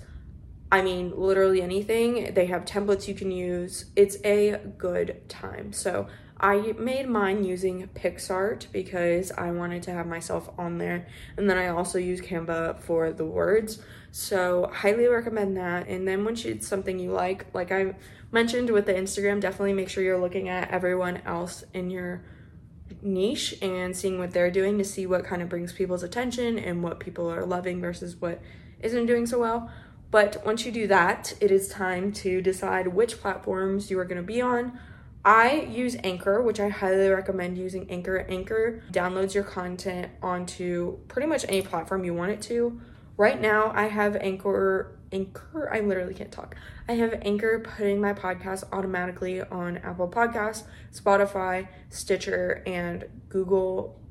I 0.71 0.81
mean, 0.81 1.11
literally 1.15 1.61
anything. 1.61 2.33
They 2.33 2.45
have 2.45 2.65
templates 2.65 3.07
you 3.07 3.15
can 3.15 3.31
use. 3.31 3.85
It's 3.95 4.17
a 4.23 4.59
good 4.77 5.27
time. 5.29 5.73
So 5.73 6.07
I 6.43 6.73
made 6.77 7.07
mine 7.07 7.45
using 7.45 7.87
PicsArt 7.95 8.69
because 8.73 9.31
I 9.31 9.51
wanted 9.51 9.81
to 9.83 9.91
have 9.91 10.05
myself 10.05 10.49
on 10.57 10.77
there. 10.77 11.07
And 11.37 11.49
then 11.49 11.57
I 11.57 11.69
also 11.69 11.97
use 11.97 12.19
Canva 12.19 12.81
for 12.81 13.13
the 13.13 13.23
words. 13.23 13.81
So 14.11 14.69
highly 14.73 15.07
recommend 15.07 15.55
that. 15.55 15.87
And 15.87 16.05
then 16.05 16.25
once 16.25 16.43
it's 16.43 16.67
something 16.67 16.99
you 16.99 17.13
like, 17.13 17.45
like 17.53 17.71
I 17.71 17.95
mentioned 18.33 18.71
with 18.71 18.85
the 18.87 18.93
Instagram, 18.93 19.39
definitely 19.39 19.71
make 19.71 19.87
sure 19.87 20.03
you're 20.03 20.19
looking 20.19 20.49
at 20.49 20.69
everyone 20.69 21.21
else 21.25 21.63
in 21.73 21.89
your 21.89 22.25
niche 23.01 23.55
and 23.61 23.95
seeing 23.95 24.19
what 24.19 24.31
they're 24.31 24.51
doing 24.51 24.77
to 24.79 24.83
see 24.83 25.05
what 25.05 25.23
kind 25.23 25.41
of 25.41 25.47
brings 25.47 25.71
people's 25.71 26.03
attention 26.03 26.59
and 26.59 26.83
what 26.83 26.99
people 26.99 27.31
are 27.31 27.45
loving 27.45 27.79
versus 27.79 28.17
what 28.17 28.41
isn't 28.81 29.05
doing 29.05 29.25
so 29.25 29.39
well. 29.39 29.71
But 30.11 30.45
once 30.45 30.65
you 30.65 30.73
do 30.73 30.87
that, 30.87 31.35
it 31.39 31.51
is 31.51 31.69
time 31.69 32.11
to 32.13 32.41
decide 32.41 32.89
which 32.89 33.21
platforms 33.21 33.89
you 33.89 33.97
are 33.97 34.05
going 34.05 34.17
to 34.17 34.23
be 34.23 34.41
on. 34.41 34.77
I 35.25 35.61
use 35.71 35.95
Anchor, 36.03 36.41
which 36.41 36.59
I 36.59 36.67
highly 36.67 37.07
recommend 37.07 37.57
using 37.57 37.89
Anchor. 37.89 38.25
Anchor 38.27 38.83
downloads 38.91 39.33
your 39.33 39.45
content 39.45 40.11
onto 40.21 40.97
pretty 41.07 41.27
much 41.27 41.45
any 41.47 41.61
platform 41.61 42.03
you 42.03 42.13
want 42.13 42.31
it 42.31 42.41
to. 42.43 42.81
Right 43.15 43.39
now, 43.39 43.71
I 43.73 43.85
have 43.85 44.15
Anchor. 44.17 44.97
Anchor, 45.13 45.71
I 45.71 45.79
literally 45.79 46.13
can't 46.13 46.31
talk. 46.31 46.55
I 46.89 46.93
have 46.93 47.13
Anchor 47.21 47.59
putting 47.59 48.01
my 48.01 48.13
podcast 48.13 48.63
automatically 48.73 49.41
on 49.41 49.77
Apple 49.77 50.09
Podcasts, 50.09 50.63
Spotify, 50.91 51.67
Stitcher, 51.89 52.63
and 52.65 53.05
Google 53.29 54.01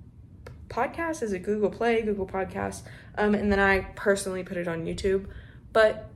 Podcasts. 0.69 1.23
Is 1.23 1.33
it 1.33 1.41
Google 1.41 1.71
Play, 1.71 2.03
Google 2.03 2.27
Podcasts? 2.27 2.83
Um, 3.19 3.35
and 3.35 3.51
then 3.53 3.59
I 3.59 3.81
personally 3.97 4.45
put 4.45 4.57
it 4.57 4.69
on 4.69 4.87
YouTube. 4.87 5.27
But 5.73 6.12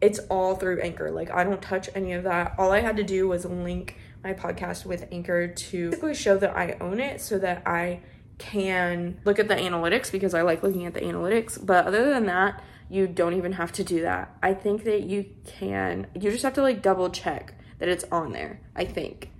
it's 0.00 0.18
all 0.30 0.56
through 0.56 0.80
Anchor. 0.80 1.10
Like, 1.10 1.30
I 1.30 1.44
don't 1.44 1.62
touch 1.62 1.88
any 1.94 2.12
of 2.12 2.24
that. 2.24 2.54
All 2.58 2.72
I 2.72 2.80
had 2.80 2.96
to 2.96 3.04
do 3.04 3.28
was 3.28 3.44
link 3.44 3.96
my 4.22 4.34
podcast 4.34 4.84
with 4.84 5.06
Anchor 5.12 5.48
to 5.48 5.90
basically 5.90 6.14
show 6.14 6.36
that 6.38 6.56
I 6.56 6.76
own 6.80 7.00
it 7.00 7.20
so 7.20 7.38
that 7.38 7.66
I 7.66 8.00
can 8.38 9.18
look 9.24 9.38
at 9.38 9.48
the 9.48 9.54
analytics 9.54 10.12
because 10.12 10.34
I 10.34 10.42
like 10.42 10.62
looking 10.62 10.84
at 10.84 10.94
the 10.94 11.00
analytics. 11.00 11.64
But 11.64 11.86
other 11.86 12.08
than 12.10 12.26
that, 12.26 12.62
you 12.88 13.06
don't 13.06 13.34
even 13.34 13.52
have 13.52 13.72
to 13.72 13.84
do 13.84 14.02
that. 14.02 14.36
I 14.42 14.54
think 14.54 14.84
that 14.84 15.02
you 15.02 15.26
can, 15.44 16.06
you 16.14 16.30
just 16.30 16.42
have 16.42 16.54
to 16.54 16.62
like 16.62 16.82
double 16.82 17.10
check 17.10 17.54
that 17.78 17.88
it's 17.88 18.04
on 18.12 18.32
there, 18.32 18.60
I 18.74 18.84
think. 18.84 19.30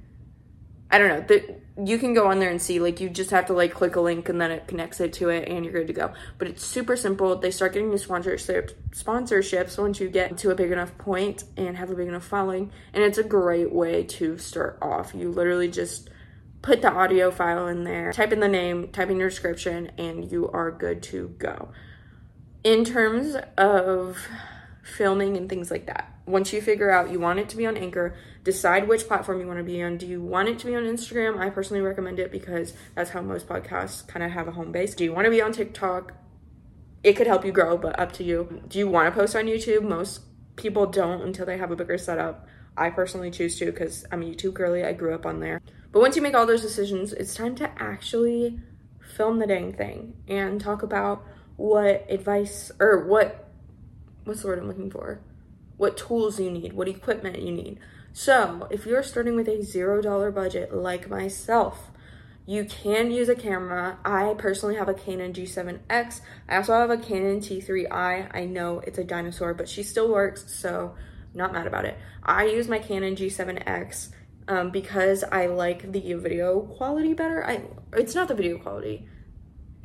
I 0.90 0.99
don't 0.99 1.09
know. 1.09 1.20
The, 1.20 1.57
you 1.85 1.99
can 1.99 2.14
go 2.14 2.29
on 2.29 2.38
there 2.38 2.51
and 2.51 2.62
see, 2.62 2.79
like, 2.79 3.01
you 3.01 3.11
just 3.11 3.31
have 3.31 3.46
to 3.46 3.53
like 3.53 3.75
click 3.75 3.96
a 3.96 4.01
link 4.01 4.29
and 4.29 4.40
then 4.40 4.51
it 4.51 4.66
connects 4.68 5.01
it 5.01 5.12
to 5.14 5.29
it 5.31 5.49
and 5.49 5.64
you're 5.64 5.75
good 5.75 5.88
to 5.88 5.92
go. 5.92 6.12
But 6.38 6.49
it's 6.49 6.64
super 6.64 6.96
simple. 6.96 7.37
They 7.37 7.51
start 7.51 7.72
getting 7.72 7.90
you 7.90 7.99
sponsorship, 7.99 8.90
sponsorships 8.92 9.79
once 9.79 10.01
you 10.01 10.09
get 10.09 10.38
to 10.38 10.51
a 10.51 10.55
big 10.55 10.70
enough 10.70 10.96
point 10.96 11.44
and 11.57 11.77
have 11.77 11.90
a 11.90 11.94
big 11.94 12.09
enough 12.09 12.25
following. 12.25 12.70
And 12.94 13.03
it's 13.03 13.18
a 13.18 13.25
great 13.25 13.72
way 13.72 14.05
to 14.05 14.38
start 14.38 14.79
off. 14.81 15.12
You 15.14 15.31
literally 15.31 15.68
just 15.68 16.09
put 16.62 16.83
the 16.83 16.92
audio 16.92 17.31
file 17.31 17.66
in 17.68 17.85
there, 17.85 18.12
type 18.12 18.33
in 18.33 18.40
the 18.40 18.49
name, 18.49 18.88
type 18.88 19.11
in 19.11 19.18
your 19.18 19.29
description, 19.29 19.90
and 19.99 20.31
you 20.31 20.49
are 20.51 20.70
good 20.70 21.03
to 21.05 21.35
go. 21.38 21.70
In 22.64 22.85
terms 22.85 23.37
of 23.57 24.18
filming 24.83 25.37
and 25.37 25.49
things 25.49 25.70
like 25.70 25.87
that, 25.87 26.12
once 26.27 26.53
you 26.53 26.61
figure 26.61 26.90
out 26.90 27.11
you 27.12 27.20
want 27.20 27.38
it 27.38 27.49
to 27.51 27.57
be 27.57 27.66
on 27.66 27.77
Anchor, 27.77 28.16
decide 28.46 28.87
which 28.87 29.09
platform 29.09 29.40
you 29.40 29.46
want 29.48 29.59
to 29.59 29.64
be 29.64 29.82
on. 29.82 29.96
Do 29.96 30.06
you 30.06 30.22
want 30.22 30.48
it 30.48 30.56
to 30.61 30.66
be 30.66 30.76
on 30.76 30.85
Instagram? 30.85 31.37
I 31.37 31.50
personally 31.50 31.82
recommend 31.82 32.20
it 32.20 32.30
because 32.30 32.74
that's 32.94 33.11
how 33.11 33.20
most 33.20 33.48
podcasts 33.48 34.06
kind 34.06 34.24
of 34.24 34.30
have 34.30 34.46
a 34.46 34.52
home 34.52 34.70
base. 34.70 34.94
Do 34.94 35.02
you 35.02 35.12
want 35.12 35.24
to 35.24 35.32
be 35.32 35.42
on 35.42 35.50
TikTok? 35.50 36.12
It 37.02 37.14
could 37.14 37.26
help 37.26 37.44
you 37.44 37.50
grow, 37.50 37.76
but 37.76 37.98
up 37.98 38.12
to 38.12 38.24
you. 38.24 38.62
Do 38.68 38.78
you 38.78 38.87
want 38.87 39.12
to 39.12 39.20
post 39.20 39.35
on 39.35 39.46
YouTube? 39.46 39.82
Most 39.82 40.20
people 40.54 40.87
don't 40.87 41.22
until 41.22 41.44
they 41.44 41.59
have 41.59 41.72
a 41.72 41.76
bigger 41.76 41.98
setup. 41.98 42.46
I 42.76 42.90
personally 42.90 43.32
choose 43.32 43.59
to 43.59 43.66
because 43.66 44.04
I'm 44.12 44.22
a 44.22 44.26
YouTube 44.26 44.54
girly. 44.54 44.85
I 44.85 44.92
grew 44.92 45.12
up 45.12 45.26
on 45.26 45.40
there. 45.40 45.61
But 45.90 45.98
once 45.98 46.14
you 46.14 46.22
make 46.22 46.37
all 46.37 46.46
those 46.46 46.62
decisions, 46.62 47.12
it's 47.12 47.35
time 47.35 47.56
to 47.56 47.68
actually 47.82 48.61
film 49.16 49.40
the 49.40 49.46
dang 49.48 49.72
thing 49.72 50.14
and 50.28 50.61
talk 50.61 50.85
about 50.85 51.24
what 51.56 52.06
advice 52.09 52.70
or 52.78 53.09
what 53.09 53.48
what's 54.22 54.42
the 54.42 54.46
word 54.46 54.61
I'm 54.61 54.68
looking 54.68 54.90
for? 54.90 55.20
What 55.78 55.96
tools 55.96 56.38
you 56.38 56.50
need, 56.50 56.74
what 56.74 56.87
equipment 56.87 57.42
you 57.42 57.50
need. 57.50 57.80
So, 58.18 58.66
if 58.70 58.87
you're 58.87 59.02
starting 59.02 59.37
with 59.37 59.46
a 59.46 59.59
$0 59.59 60.35
budget 60.35 60.74
like 60.74 61.11
myself, 61.11 61.90
you 62.46 62.64
can 62.64 63.11
use 63.11 63.29
a 63.29 63.35
camera. 63.35 63.98
I 64.07 64.35
personally 64.38 64.76
have 64.76 64.88
a 64.88 64.94
Canon 64.94 65.35
G7X. 65.35 66.22
I 66.48 66.57
also 66.57 66.72
have 66.72 66.88
a 66.88 66.96
Canon 66.96 67.40
T3i. 67.40 68.35
I 68.35 68.44
know 68.46 68.79
it's 68.79 68.96
a 68.96 69.05
dinosaur, 69.05 69.52
but 69.52 69.68
she 69.68 69.83
still 69.83 70.11
works, 70.11 70.50
so 70.50 70.94
not 71.35 71.52
mad 71.52 71.66
about 71.66 71.85
it. 71.85 71.98
I 72.22 72.46
use 72.46 72.68
my 72.68 72.79
Canon 72.79 73.16
G7X 73.16 74.09
um, 74.48 74.70
because 74.70 75.22
I 75.22 75.48
like 75.48 75.92
the 75.92 76.14
video 76.14 76.61
quality 76.61 77.12
better. 77.12 77.46
I 77.46 77.64
It's 77.92 78.14
not 78.14 78.29
the 78.29 78.35
video 78.35 78.57
quality. 78.57 79.07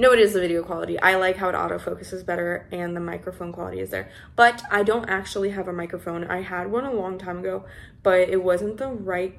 No, 0.01 0.13
it 0.13 0.19
is 0.19 0.33
the 0.33 0.39
video 0.39 0.63
quality. 0.63 0.99
I 0.99 1.13
like 1.13 1.37
how 1.37 1.49
it 1.49 1.53
autofocuses 1.53 2.25
better 2.25 2.67
and 2.71 2.95
the 2.95 2.99
microphone 2.99 3.53
quality 3.53 3.81
is 3.81 3.91
there. 3.91 4.09
But 4.35 4.63
I 4.71 4.81
don't 4.81 5.07
actually 5.07 5.51
have 5.51 5.67
a 5.67 5.73
microphone. 5.73 6.23
I 6.23 6.41
had 6.41 6.71
one 6.71 6.85
a 6.85 6.91
long 6.91 7.19
time 7.19 7.37
ago, 7.37 7.65
but 8.01 8.27
it 8.27 8.43
wasn't 8.43 8.77
the 8.77 8.87
right 8.87 9.37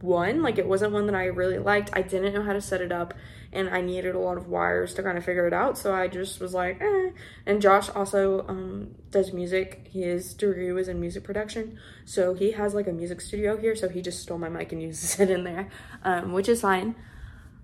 one. 0.00 0.40
Like 0.40 0.56
it 0.56 0.66
wasn't 0.66 0.94
one 0.94 1.04
that 1.08 1.14
I 1.14 1.26
really 1.26 1.58
liked. 1.58 1.90
I 1.92 2.00
didn't 2.00 2.32
know 2.32 2.42
how 2.42 2.54
to 2.54 2.60
set 2.62 2.80
it 2.80 2.90
up 2.90 3.12
and 3.52 3.68
I 3.68 3.82
needed 3.82 4.14
a 4.14 4.18
lot 4.18 4.38
of 4.38 4.48
wires 4.48 4.94
to 4.94 5.02
kind 5.02 5.18
of 5.18 5.26
figure 5.26 5.46
it 5.46 5.52
out. 5.52 5.76
So 5.76 5.94
I 5.94 6.08
just 6.08 6.40
was 6.40 6.54
like, 6.54 6.80
eh. 6.80 7.10
And 7.44 7.60
Josh 7.60 7.90
also 7.90 8.46
um, 8.48 8.94
does 9.10 9.34
music. 9.34 9.90
His 9.92 10.32
degree 10.32 10.72
was 10.72 10.88
in 10.88 11.02
music 11.02 11.22
production. 11.22 11.78
So 12.06 12.32
he 12.32 12.52
has 12.52 12.72
like 12.72 12.86
a 12.86 12.92
music 12.92 13.20
studio 13.20 13.58
here. 13.58 13.76
So 13.76 13.90
he 13.90 14.00
just 14.00 14.22
stole 14.22 14.38
my 14.38 14.48
mic 14.48 14.72
and 14.72 14.80
uses 14.90 15.20
it 15.20 15.28
in 15.28 15.44
there, 15.44 15.68
um, 16.02 16.32
which 16.32 16.48
is 16.48 16.62
fine. 16.62 16.94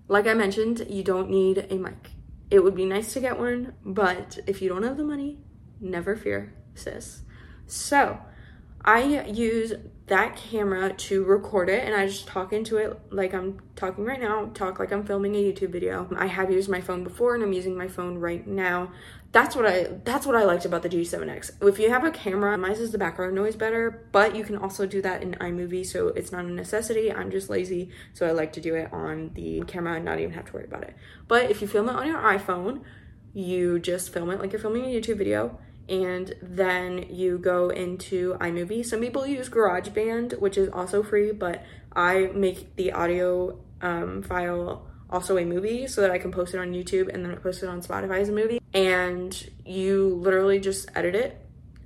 Like 0.07 0.27
I 0.27 0.35
mentioned, 0.35 0.85
you 0.87 1.01
don't 1.01 1.31
need 1.31 1.65
a 1.71 1.79
mic. 1.79 2.11
It 2.49 2.63
would 2.63 2.75
be 2.75 2.85
nice 2.85 3.13
to 3.13 3.19
get 3.19 3.39
one, 3.39 3.73
but 3.83 4.39
if 4.47 4.61
you 4.61 4.69
don't 4.69 4.83
have 4.83 4.97
the 4.97 5.03
money, 5.03 5.39
never 5.79 6.15
fear, 6.15 6.53
sis. 6.75 7.21
So, 7.67 8.19
I 8.87 9.23
use 9.25 9.73
that 10.05 10.35
camera 10.35 10.93
to 10.93 11.23
record 11.23 11.69
it 11.69 11.83
and 11.83 11.95
I 11.95 12.05
just 12.05 12.27
talk 12.27 12.53
into 12.53 12.77
it 12.77 12.99
like 13.09 13.33
I'm 13.33 13.59
talking 13.75 14.05
right 14.05 14.21
now, 14.21 14.51
talk 14.53 14.77
like 14.77 14.91
I'm 14.91 15.03
filming 15.03 15.35
a 15.35 15.39
YouTube 15.39 15.71
video. 15.71 16.07
I 16.15 16.27
have 16.27 16.51
used 16.51 16.69
my 16.69 16.81
phone 16.81 17.03
before 17.03 17.33
and 17.33 17.43
I'm 17.43 17.53
using 17.53 17.75
my 17.75 17.87
phone 17.87 18.19
right 18.19 18.45
now. 18.45 18.91
That's 19.35 19.53
what 19.53 19.65
I 19.65 19.87
that's 20.05 20.25
what 20.25 20.37
I 20.37 20.45
liked 20.45 20.63
about 20.63 20.81
the 20.81 20.87
G7X. 20.87 21.61
If 21.61 21.77
you 21.77 21.89
have 21.89 22.05
a 22.05 22.11
camera, 22.11 22.57
minimizes 22.57 22.93
the 22.93 22.97
background 22.97 23.35
noise 23.35 23.57
better, 23.57 24.07
but 24.13 24.33
you 24.33 24.45
can 24.45 24.55
also 24.55 24.85
do 24.85 25.01
that 25.01 25.21
in 25.21 25.33
iMovie, 25.33 25.85
so 25.85 26.07
it's 26.07 26.31
not 26.31 26.45
a 26.45 26.49
necessity. 26.49 27.11
I'm 27.11 27.29
just 27.29 27.49
lazy, 27.49 27.89
so 28.13 28.25
I 28.25 28.31
like 28.31 28.53
to 28.53 28.61
do 28.61 28.75
it 28.75 28.93
on 28.93 29.31
the 29.33 29.61
camera 29.67 29.95
and 29.95 30.05
not 30.05 30.21
even 30.21 30.31
have 30.35 30.45
to 30.45 30.53
worry 30.53 30.63
about 30.63 30.83
it. 30.83 30.95
But 31.27 31.51
if 31.51 31.61
you 31.61 31.67
film 31.67 31.89
it 31.89 31.95
on 31.95 32.07
your 32.07 32.19
iPhone, 32.19 32.83
you 33.33 33.77
just 33.77 34.13
film 34.13 34.29
it 34.29 34.39
like 34.39 34.53
you're 34.53 34.61
filming 34.61 34.85
a 34.85 34.87
YouTube 34.87 35.17
video 35.17 35.59
and 35.89 36.33
then 36.41 37.05
you 37.09 37.37
go 37.37 37.67
into 37.67 38.35
iMovie. 38.35 38.85
Some 38.85 39.01
people 39.01 39.27
use 39.27 39.49
GarageBand, 39.49 40.39
which 40.39 40.57
is 40.57 40.69
also 40.69 41.03
free, 41.03 41.33
but 41.33 41.61
I 41.93 42.31
make 42.33 42.77
the 42.77 42.93
audio 42.93 43.59
um, 43.81 44.23
file 44.23 44.87
also 45.09 45.37
a 45.37 45.45
movie 45.45 45.87
so 45.87 46.01
that 46.01 46.11
I 46.11 46.17
can 46.17 46.31
post 46.31 46.53
it 46.53 46.59
on 46.59 46.73
YouTube 46.73 47.13
and 47.13 47.23
then 47.25 47.35
post 47.37 47.63
it 47.63 47.69
on 47.69 47.81
Spotify 47.81 48.19
as 48.21 48.29
a 48.29 48.31
movie. 48.31 48.59
And 48.73 49.49
you 49.65 50.15
literally 50.21 50.59
just 50.59 50.89
edit 50.95 51.15
it. 51.15 51.41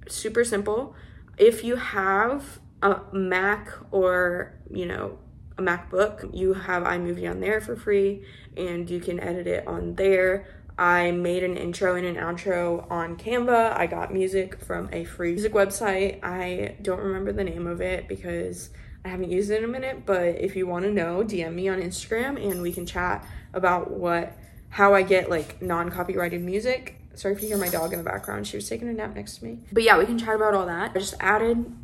Super 0.07 0.43
simple. 0.43 0.95
If 1.37 1.63
you 1.63 1.75
have 1.75 2.59
a 2.81 3.01
Mac 3.11 3.71
or, 3.91 4.53
you 4.69 4.85
know, 4.85 5.17
a 5.57 5.61
MacBook, 5.61 6.33
you 6.33 6.53
have 6.53 6.83
iMovie 6.83 7.29
on 7.29 7.41
there 7.41 7.61
for 7.61 7.75
free 7.75 8.23
and 8.55 8.89
you 8.89 8.99
can 8.99 9.19
edit 9.19 9.47
it 9.47 9.67
on 9.67 9.95
there. 9.95 10.47
I 10.77 11.11
made 11.11 11.43
an 11.43 11.57
intro 11.57 11.95
and 11.95 12.05
an 12.05 12.15
outro 12.15 12.89
on 12.89 13.17
Canva. 13.17 13.77
I 13.77 13.85
got 13.85 14.13
music 14.13 14.63
from 14.63 14.87
a 14.93 15.03
free 15.03 15.31
music 15.31 15.51
website. 15.51 16.23
I 16.23 16.77
don't 16.81 17.01
remember 17.01 17.33
the 17.33 17.43
name 17.43 17.67
of 17.67 17.81
it 17.81 18.07
because 18.07 18.69
I 19.09 19.11
haven't 19.11 19.31
used 19.31 19.49
it 19.49 19.57
in 19.57 19.63
a 19.63 19.67
minute, 19.67 20.05
but 20.05 20.39
if 20.39 20.55
you 20.55 20.67
want 20.67 20.85
to 20.85 20.91
know, 20.91 21.23
DM 21.23 21.55
me 21.55 21.67
on 21.67 21.81
Instagram 21.81 22.39
and 22.39 22.61
we 22.61 22.71
can 22.71 22.85
chat 22.85 23.25
about 23.53 23.89
what 23.89 24.37
how 24.69 24.93
I 24.93 25.01
get 25.01 25.31
like 25.31 25.63
non-copyrighted 25.63 26.43
music. 26.43 27.01
Sorry 27.15 27.33
if 27.33 27.41
you 27.41 27.47
hear 27.47 27.57
my 27.57 27.69
dog 27.69 27.91
in 27.91 27.97
the 27.97 28.05
background. 28.05 28.45
She 28.45 28.55
was 28.55 28.69
taking 28.69 28.87
a 28.87 28.93
nap 28.93 29.15
next 29.15 29.39
to 29.39 29.45
me. 29.45 29.61
But 29.71 29.81
yeah, 29.81 29.97
we 29.97 30.05
can 30.05 30.19
chat 30.19 30.35
about 30.35 30.53
all 30.53 30.67
that. 30.67 30.91
I 30.91 30.99
just 30.99 31.15
added 31.19 31.75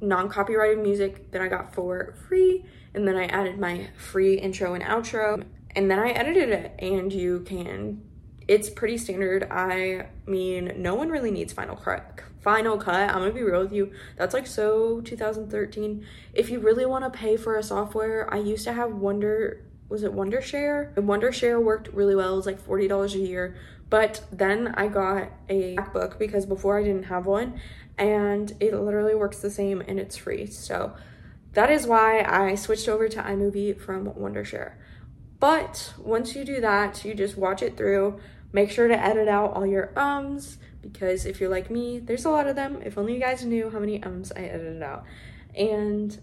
non-copyrighted 0.00 0.82
music 0.82 1.30
that 1.32 1.42
I 1.42 1.48
got 1.48 1.74
for 1.74 2.14
free 2.26 2.64
and 2.94 3.06
then 3.06 3.16
I 3.16 3.26
added 3.26 3.58
my 3.58 3.88
free 3.98 4.38
intro 4.38 4.72
and 4.72 4.82
outro 4.82 5.44
and 5.76 5.90
then 5.90 5.98
I 5.98 6.08
edited 6.08 6.48
it 6.48 6.74
and 6.78 7.12
you 7.12 7.40
can 7.40 8.02
it's 8.48 8.68
pretty 8.70 8.98
standard. 8.98 9.46
I 9.50 10.06
mean, 10.26 10.72
no 10.76 10.94
one 10.94 11.08
really 11.08 11.30
needs 11.30 11.52
Final 11.52 11.76
Cut. 11.76 12.20
Final 12.40 12.76
Cut, 12.76 13.08
I'm 13.08 13.20
gonna 13.20 13.32
be 13.32 13.42
real 13.42 13.62
with 13.62 13.72
you, 13.72 13.92
that's 14.16 14.34
like 14.34 14.46
so 14.46 15.00
2013. 15.02 16.04
If 16.34 16.50
you 16.50 16.58
really 16.58 16.86
wanna 16.86 17.10
pay 17.10 17.36
for 17.36 17.56
a 17.56 17.62
software, 17.62 18.32
I 18.32 18.38
used 18.38 18.64
to 18.64 18.72
have 18.72 18.92
Wonder, 18.92 19.64
was 19.88 20.02
it 20.02 20.12
Wondershare? 20.12 20.96
And 20.96 21.08
Wondershare 21.08 21.62
worked 21.62 21.88
really 21.92 22.16
well, 22.16 22.34
it 22.34 22.36
was 22.36 22.46
like 22.46 22.60
$40 22.60 23.14
a 23.14 23.18
year. 23.18 23.56
But 23.90 24.24
then 24.32 24.68
I 24.76 24.88
got 24.88 25.30
a 25.50 25.76
MacBook 25.76 26.18
because 26.18 26.46
before 26.46 26.78
I 26.78 26.82
didn't 26.82 27.04
have 27.04 27.26
one 27.26 27.60
and 27.98 28.50
it 28.58 28.74
literally 28.74 29.14
works 29.14 29.40
the 29.40 29.50
same 29.50 29.82
and 29.82 30.00
it's 30.00 30.16
free. 30.16 30.46
So 30.46 30.94
that 31.52 31.70
is 31.70 31.86
why 31.86 32.22
I 32.22 32.54
switched 32.54 32.88
over 32.88 33.08
to 33.08 33.22
iMovie 33.22 33.78
from 33.78 34.06
Wondershare. 34.06 34.72
But 35.42 35.94
once 35.98 36.36
you 36.36 36.44
do 36.44 36.60
that, 36.60 37.04
you 37.04 37.14
just 37.14 37.36
watch 37.36 37.62
it 37.62 37.76
through. 37.76 38.20
Make 38.52 38.70
sure 38.70 38.86
to 38.86 38.96
edit 38.96 39.26
out 39.26 39.54
all 39.54 39.66
your 39.66 39.92
ums 39.98 40.58
because 40.80 41.26
if 41.26 41.40
you're 41.40 41.50
like 41.50 41.68
me, 41.68 41.98
there's 41.98 42.24
a 42.24 42.30
lot 42.30 42.46
of 42.46 42.54
them. 42.54 42.80
If 42.84 42.96
only 42.96 43.14
you 43.14 43.18
guys 43.18 43.44
knew 43.44 43.68
how 43.68 43.80
many 43.80 44.00
ums 44.04 44.30
I 44.30 44.42
edited 44.42 44.84
out. 44.84 45.02
And 45.56 46.16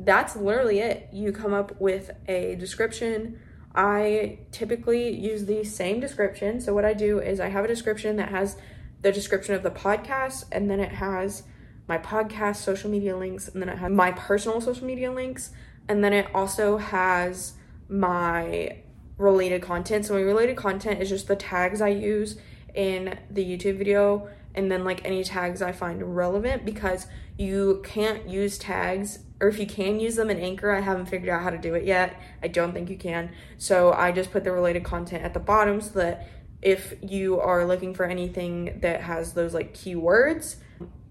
that's 0.00 0.34
literally 0.34 0.80
it. 0.80 1.10
You 1.12 1.30
come 1.30 1.54
up 1.54 1.80
with 1.80 2.10
a 2.26 2.56
description. 2.56 3.38
I 3.72 4.40
typically 4.50 5.16
use 5.16 5.44
the 5.44 5.62
same 5.62 6.00
description. 6.00 6.60
So 6.60 6.74
what 6.74 6.84
I 6.84 6.94
do 6.94 7.20
is 7.20 7.38
I 7.38 7.50
have 7.50 7.64
a 7.64 7.68
description 7.68 8.16
that 8.16 8.30
has 8.30 8.56
the 9.02 9.12
description 9.12 9.54
of 9.54 9.62
the 9.62 9.70
podcast 9.70 10.46
and 10.50 10.68
then 10.68 10.80
it 10.80 10.90
has 10.90 11.44
my 11.86 11.98
podcast 11.98 12.56
social 12.56 12.90
media 12.90 13.16
links 13.16 13.46
and 13.46 13.62
then 13.62 13.68
it 13.68 13.78
has 13.78 13.92
my 13.92 14.10
personal 14.10 14.60
social 14.60 14.88
media 14.88 15.12
links 15.12 15.52
and 15.88 16.02
then 16.02 16.12
it 16.12 16.26
also 16.34 16.78
has 16.78 17.54
my 17.88 18.78
related 19.18 19.62
content. 19.62 20.06
So 20.06 20.14
my 20.14 20.20
related 20.20 20.56
content 20.56 21.00
is 21.00 21.08
just 21.08 21.28
the 21.28 21.36
tags 21.36 21.80
I 21.80 21.88
use 21.88 22.38
in 22.74 23.18
the 23.30 23.44
YouTube 23.44 23.78
video 23.78 24.28
and 24.54 24.70
then 24.70 24.84
like 24.84 25.04
any 25.04 25.24
tags 25.24 25.62
I 25.62 25.72
find 25.72 26.16
relevant 26.16 26.64
because 26.64 27.06
you 27.38 27.82
can't 27.84 28.28
use 28.28 28.58
tags 28.58 29.20
or 29.40 29.48
if 29.48 29.58
you 29.58 29.66
can 29.66 29.98
use 29.98 30.14
them 30.14 30.30
in 30.30 30.38
Anchor, 30.38 30.70
I 30.70 30.80
haven't 30.80 31.06
figured 31.06 31.28
out 31.28 31.42
how 31.42 31.50
to 31.50 31.58
do 31.58 31.74
it 31.74 31.84
yet. 31.84 32.20
I 32.42 32.48
don't 32.48 32.72
think 32.72 32.88
you 32.88 32.96
can. 32.96 33.30
So 33.58 33.92
I 33.92 34.12
just 34.12 34.30
put 34.30 34.44
the 34.44 34.52
related 34.52 34.84
content 34.84 35.24
at 35.24 35.34
the 35.34 35.40
bottom 35.40 35.80
so 35.80 35.98
that 35.98 36.28
if 36.60 36.94
you 37.02 37.40
are 37.40 37.64
looking 37.64 37.92
for 37.92 38.04
anything 38.04 38.78
that 38.82 39.00
has 39.00 39.32
those 39.32 39.52
like 39.52 39.74
keywords, 39.74 40.56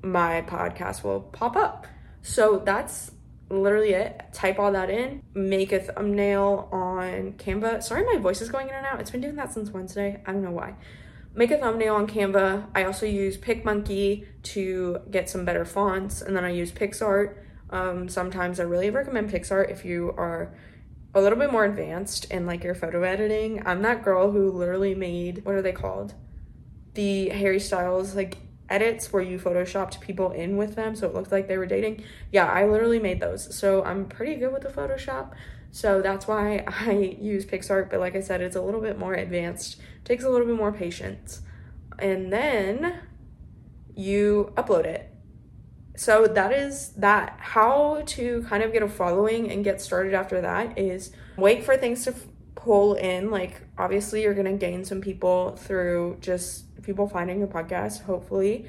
my 0.02 0.44
podcast 0.44 1.04
will 1.04 1.20
pop 1.20 1.58
up. 1.58 1.88
So 2.22 2.62
that's 2.64 3.12
literally 3.52 3.94
it. 3.94 4.22
Type 4.34 4.60
all 4.60 4.72
that 4.72 4.90
in, 4.90 5.24
make 5.34 5.72
a 5.72 5.80
thumbnail 5.80 6.70
on 6.72 7.34
Canva. 7.34 7.84
Sorry, 7.84 8.04
my 8.04 8.18
voice 8.18 8.42
is 8.42 8.50
going 8.50 8.70
in 8.70 8.76
and 8.76 8.86
out. 8.86 9.00
It's 9.00 9.12
been 9.12 9.22
doing 9.22 9.36
that 9.36 9.54
since 9.54 9.72
Wednesday. 9.72 10.22
I 10.26 10.32
don't 10.32 10.44
know 10.44 10.52
why. 10.52 10.76
Make 11.34 11.52
a 11.52 11.58
thumbnail 11.58 11.96
on 11.96 12.08
Canva. 12.08 12.68
I 12.76 12.84
also 12.84 13.06
use 13.06 13.38
PicMonkey 13.38 14.26
to 14.44 15.00
get 15.10 15.30
some 15.30 15.46
better 15.46 15.66
fonts, 15.66 16.22
and 16.22 16.36
then 16.36 16.44
I 16.44 16.50
use 16.50 16.72
PicsArt. 16.72 17.38
Um, 17.70 18.10
sometimes 18.10 18.60
I 18.60 18.64
really 18.64 18.90
recommend 18.90 19.30
PicsArt 19.30 19.72
if 19.72 19.86
you 19.86 20.14
are 20.18 20.54
a 21.14 21.22
little 21.22 21.38
bit 21.38 21.52
more 21.52 21.66
advanced 21.66 22.26
in 22.26 22.46
like 22.46 22.64
your 22.64 22.76
photo 22.76 23.04
editing. 23.04 23.66
I'm 23.66 23.82
that 23.82 24.04
girl 24.04 24.32
who 24.32 24.52
literally 24.52 24.96
made 24.96 25.44
what 25.46 25.56
are 25.56 25.62
they 25.62 25.72
called? 25.72 26.14
The 26.94 27.30
Harry 27.30 27.60
Styles 27.60 28.16
like 28.16 28.38
edits 28.72 29.12
where 29.12 29.22
you 29.22 29.38
photoshopped 29.38 30.00
people 30.00 30.32
in 30.32 30.58
with 30.58 30.76
them 30.76 30.96
so 30.96 31.08
it 31.08 31.14
looked 31.14 31.32
like 31.32 31.48
they 31.48 31.58
were 31.58 31.66
dating. 31.66 32.04
Yeah, 32.32 32.48
I 32.48 32.66
literally 32.66 33.00
made 33.00 33.20
those. 33.20 33.56
So 33.56 33.84
I'm 33.84 34.06
pretty 34.06 34.36
good 34.36 34.54
with 34.54 34.64
the 34.64 34.70
Photoshop. 34.70 35.34
So 35.72 36.02
that's 36.02 36.28
why 36.28 36.64
I 36.68 37.18
use 37.20 37.46
PicsArt, 37.46 37.90
but 37.90 38.00
like 38.00 38.16
I 38.16 38.22
said, 38.22 38.42
it's 38.42 38.56
a 38.56 38.62
little 38.62 38.82
bit 38.82 38.98
more 38.98 39.14
advanced. 39.14 39.82
Takes 40.04 40.24
a 40.24 40.30
little 40.30 40.48
bit 40.48 40.56
more 40.56 40.72
patience. 40.72 41.42
And 42.00 42.32
then 42.32 43.02
you 43.96 44.54
upload 44.56 44.86
it. 44.86 45.12
So 45.96 46.26
that 46.26 46.52
is 46.52 46.94
that. 46.94 47.38
How 47.40 48.02
to 48.06 48.44
kind 48.44 48.64
of 48.64 48.72
get 48.72 48.82
a 48.82 48.88
following 48.88 49.52
and 49.52 49.64
get 49.64 49.82
started 49.82 50.14
after 50.14 50.42
that 50.42 50.80
is 50.80 51.12
wait 51.38 51.64
for 51.64 51.78
things 51.78 52.06
to 52.06 52.16
pull 52.56 52.96
in. 52.96 53.30
Like, 53.30 53.62
obviously, 53.78 54.24
you're 54.24 54.34
going 54.34 54.46
to 54.46 54.54
gain 54.54 54.86
some 54.86 55.02
people 55.02 55.56
through 55.58 56.18
just 56.22 56.66
people 56.84 57.08
finding 57.08 57.40
your 57.40 57.48
podcast, 57.48 58.04
hopefully. 58.04 58.66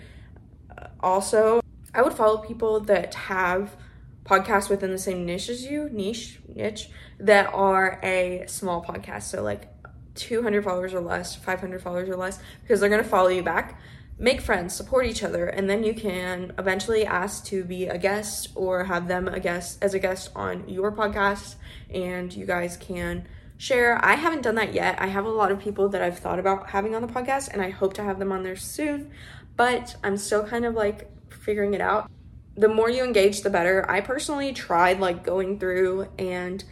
Also, 1.01 1.61
I 1.95 2.03
would 2.03 2.15
follow 2.15 2.39
people 2.39 2.81
that 2.81 3.15
have 3.15 3.77
podcasts 4.25 4.71
within 4.71 4.91
the 4.91 4.99
same 4.99 5.27
niche 5.27 5.49
as 5.49 5.65
you, 5.65 5.89
niche, 5.91 6.41
niche, 6.55 6.89
that 7.19 7.53
are 7.53 8.01
a 8.03 8.45
small 8.47 8.83
podcast. 8.83 9.25
So, 9.25 9.43
like 9.43 9.69
200 10.15 10.65
followers 10.65 10.95
or 10.95 11.01
less, 11.01 11.35
500 11.35 11.83
followers 11.83 12.09
or 12.09 12.17
less, 12.17 12.39
because 12.63 12.81
they're 12.81 12.89
going 12.89 13.03
to 13.03 13.09
follow 13.09 13.29
you 13.29 13.43
back. 13.43 13.81
Make 14.19 14.41
friends, 14.41 14.75
support 14.75 15.07
each 15.07 15.25
other, 15.25 15.47
and 15.47 15.69
then 15.69 15.83
you 15.83 15.95
can 15.95 16.53
eventually 16.59 17.05
ask 17.05 17.45
to 17.47 17.65
be 17.65 17.87
a 17.87 17.99
guest 17.99 18.51
or 18.55 18.85
have 18.85 19.09
them 19.09 19.27
a 19.27 19.41
guest 19.41 19.83
as 19.83 19.95
a 19.95 19.99
guest 19.99 20.31
on 20.37 20.69
your 20.69 20.93
podcast, 20.93 21.57
and 21.91 22.33
you 22.33 22.47
guys 22.47 22.77
can 22.77 23.27
share. 23.57 24.03
I 24.05 24.15
haven't 24.15 24.43
done 24.43 24.57
that 24.57 24.75
yet. 24.75 25.01
I 25.01 25.07
have 25.07 25.25
a 25.25 25.31
lot 25.31 25.53
of 25.53 25.61
people 25.61 25.89
that 25.91 26.03
I've 26.03 26.19
thought 26.19 26.39
about 26.39 26.71
having 26.71 26.95
on 26.95 27.03
the 27.03 27.09
podcast 27.09 27.49
and 27.53 27.63
I 27.63 27.71
hope 27.71 27.95
to 27.95 28.03
have 28.03 28.19
them 28.19 28.33
on 28.33 28.43
there 28.43 28.57
soon, 28.57 29.11
but 29.57 29.97
I'm 30.03 30.17
still 30.17 30.45
kind 30.45 30.65
of 30.65 30.75
like 30.75 31.11
figuring 31.31 31.75
it 31.75 31.81
out. 31.81 32.11
The 32.57 32.69
more 32.69 32.91
you 32.91 33.05
engage, 33.05 33.43
the 33.43 33.51
better. 33.51 33.89
I 33.91 34.01
personally 34.01 34.53
tried 34.53 35.01
like 35.01 35.25
going 35.25 35.59
through 35.59 36.09
and 36.19 36.63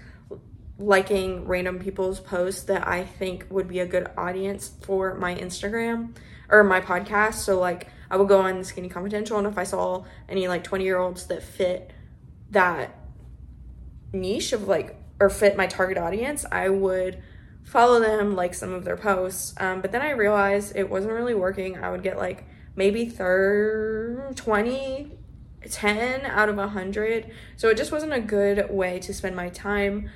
liking 0.79 1.47
random 1.47 1.79
people's 1.79 2.21
posts 2.21 2.63
that 2.65 2.89
I 2.89 3.05
think 3.05 3.47
would 3.51 3.69
be 3.69 3.81
a 3.81 3.87
good 3.87 4.11
audience 4.17 4.73
for 4.83 5.15
my 5.15 5.35
Instagram 5.35 6.17
or 6.49 6.65
my 6.65 6.81
podcast. 6.81 7.35
So 7.35 7.59
like 7.61 7.89
I 8.11 8.17
would 8.17 8.29
go 8.29 8.41
on 8.41 8.59
the 8.59 8.65
Skinny 8.65 8.89
Confidential 8.89 9.39
and 9.39 9.47
if 9.47 9.57
I 9.59 9.65
saw 9.65 10.05
any 10.29 10.49
like 10.49 10.65
20 10.65 10.85
year 10.85 10.99
olds 10.99 11.27
that 11.27 11.43
fit 11.43 11.93
that 12.51 12.97
niche 14.13 14.53
of 14.53 14.67
like 14.67 14.97
or 15.21 15.31
fit 15.31 15.57
my 15.57 15.67
target 15.67 15.99
audience, 15.99 16.45
I 16.51 16.71
would 16.71 17.23
follow 17.63 18.01
them, 18.01 18.35
like 18.35 18.55
some 18.55 18.73
of 18.73 18.85
their 18.85 18.97
posts. 18.97 19.55
Um, 19.59 19.81
but 19.81 19.93
then 19.93 20.03
I 20.03 20.11
realized 20.11 20.75
it 20.75 20.91
wasn't 20.91 21.13
really 21.13 21.35
working. 21.35 21.79
I 21.79 21.91
would 21.91 22.03
get 22.03 22.17
like 22.17 22.45
maybe 22.75 23.05
30, 23.05 24.35
20, 24.35 25.19
10 25.69 26.23
out 26.23 26.49
of 26.49 26.57
100. 26.57 27.31
So 27.57 27.69
it 27.69 27.77
just 27.77 27.93
wasn't 27.93 28.15
a 28.15 28.21
good 28.21 28.71
way 28.71 28.99
to 29.01 29.13
spend 29.13 29.37
my 29.37 29.51
time. 29.51 30.11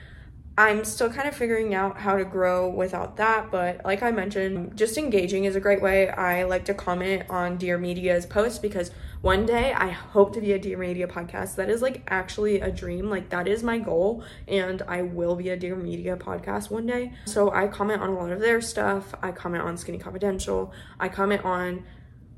I'm 0.57 0.85
still 0.85 1.11
kind 1.11 1.27
of 1.27 1.35
figuring 1.35 1.75
out 1.75 1.99
how 1.99 2.17
to 2.17 2.25
grow 2.25 2.69
without 2.69 3.17
that, 3.17 3.51
but 3.51 3.85
like 3.85 4.05
I 4.05 4.13
mentioned, 4.13 4.77
just 4.77 4.97
engaging 4.97 5.47
is 5.47 5.57
a 5.57 5.61
great 5.61 5.83
way. 5.83 6.09
I 6.09 6.45
like 6.45 6.65
to 6.67 6.75
comment 6.75 7.25
on 7.29 7.57
Dear 7.57 7.77
Media's 7.77 8.25
posts 8.25 8.61
because 8.61 8.93
one 9.21 9.47
day 9.47 9.73
I 9.73 9.89
hope 9.89 10.33
to 10.35 10.41
be 10.41 10.53
a 10.53 10.59
Dear 10.59 10.79
Media 10.79 11.09
podcast. 11.09 11.57
That 11.57 11.69
is 11.71 11.83
like 11.83 12.05
actually 12.07 12.61
a 12.61 12.71
dream. 12.71 13.11
Like 13.11 13.31
that 13.31 13.49
is 13.49 13.65
my 13.65 13.79
goal, 13.79 14.23
and 14.47 14.81
I 14.83 15.03
will 15.03 15.35
be 15.35 15.49
a 15.49 15.57
Dear 15.57 15.75
Media 15.75 16.17
podcast 16.17 16.71
one 16.71 16.87
day. 16.87 17.15
So 17.25 17.51
I 17.51 17.67
comment 17.67 18.03
on 18.03 18.11
a 18.11 18.15
lot 18.15 18.31
of 18.31 18.39
their 18.39 18.61
stuff. 18.61 19.13
I 19.23 19.33
comment 19.33 19.65
on 19.65 19.77
Skinny 19.77 19.99
Confidential. 19.99 20.73
I 21.01 21.09
comment 21.09 21.45
on 21.45 21.85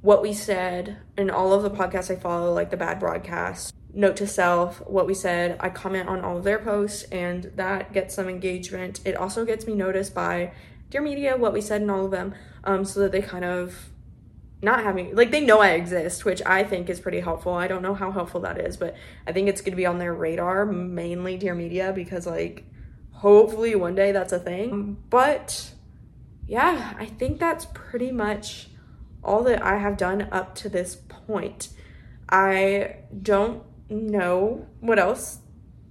what 0.01 0.23
we 0.23 0.33
said 0.33 0.97
in 1.19 1.29
all 1.29 1.53
of 1.53 1.63
the 1.63 1.71
podcasts 1.71 2.11
I 2.11 2.17
follow, 2.17 2.55
like 2.55 2.71
the 2.71 2.79
Bad 2.79 2.99
Broadcast 2.99 3.75
note 3.97 4.15
to 4.17 4.27
self, 4.27 4.87
what 4.87 5.07
we 5.07 5.15
said. 5.15 5.57
I 5.59 5.71
comment 5.71 6.09
on 6.09 6.21
all 6.21 6.37
of 6.37 6.45
their 6.45 6.59
posts, 6.59 7.05
and 7.05 7.51
that 7.57 7.93
gets 7.93 8.15
some 8.15 8.29
engagement. 8.29 9.01
It 9.05 9.17
also 9.17 9.45
gets 9.45 9.67
me 9.67 9.75
noticed 9.75 10.15
by 10.15 10.53
Dear 10.91 11.01
Media, 11.01 11.37
what 11.37 11.53
we 11.53 11.63
said 11.63 11.83
in 11.83 11.91
all 11.91 12.05
of 12.05 12.11
them, 12.11 12.35
um, 12.63 12.85
so 12.85 13.01
that 13.01 13.11
they 13.11 13.23
kind 13.23 13.45
of 13.45 13.91
not 14.63 14.83
having 14.83 15.15
like 15.15 15.31
they 15.31 15.41
know 15.41 15.61
I 15.61 15.71
exist, 15.71 16.25
which 16.25 16.43
I 16.45 16.63
think 16.63 16.89
is 16.89 17.01
pretty 17.01 17.21
helpful. 17.21 17.55
I 17.55 17.67
don't 17.69 17.83
know 17.83 17.95
how 17.95 18.13
helpful 18.13 18.41
that 18.43 18.61
is, 18.61 18.77
but 18.77 18.95
I 19.27 19.33
think 19.33 19.49
it's 19.49 19.61
gonna 19.63 19.77
be 19.77 19.87
on 19.87 19.99
their 19.99 20.15
radar, 20.15 20.67
mainly 20.67 21.37
Dear 21.37 21.55
Media, 21.55 21.93
because 21.95 22.27
like 22.27 22.65
hopefully 23.13 23.75
one 23.75 23.95
day 23.95 24.13
that's 24.13 24.33
a 24.33 24.39
thing. 24.39 24.99
But 25.09 25.73
yeah, 26.47 26.95
I 26.99 27.07
think 27.07 27.41
that's 27.41 27.67
pretty 27.73 28.13
much 28.13 28.69
all 29.25 29.43
that 29.45 29.63
I 29.63 29.79
have 29.79 29.97
done 29.97 30.29
up 30.31 30.55
to 30.57 30.69
this 30.69 30.97
point. 31.09 31.71
I 32.29 32.97
don't 33.23 33.63
know 33.89 34.67
what 34.81 34.99
else 34.99 35.41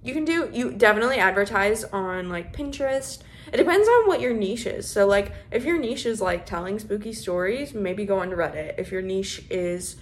you 0.02 0.14
can 0.14 0.24
do. 0.24 0.48
You 0.52 0.72
definitely 0.72 1.16
advertise 1.16 1.84
on 1.84 2.28
like 2.28 2.56
Pinterest. 2.56 3.22
It 3.52 3.56
depends 3.56 3.88
on 3.88 4.08
what 4.08 4.20
your 4.20 4.34
niche 4.34 4.66
is. 4.66 4.88
So 4.88 5.06
like 5.06 5.32
if 5.50 5.64
your 5.64 5.78
niche 5.78 6.06
is 6.06 6.20
like 6.20 6.46
telling 6.46 6.78
spooky 6.78 7.12
stories, 7.12 7.74
maybe 7.74 8.04
go 8.04 8.18
on 8.18 8.30
Reddit. 8.30 8.78
If 8.78 8.92
your 8.92 9.02
niche 9.02 9.44
is 9.50 9.96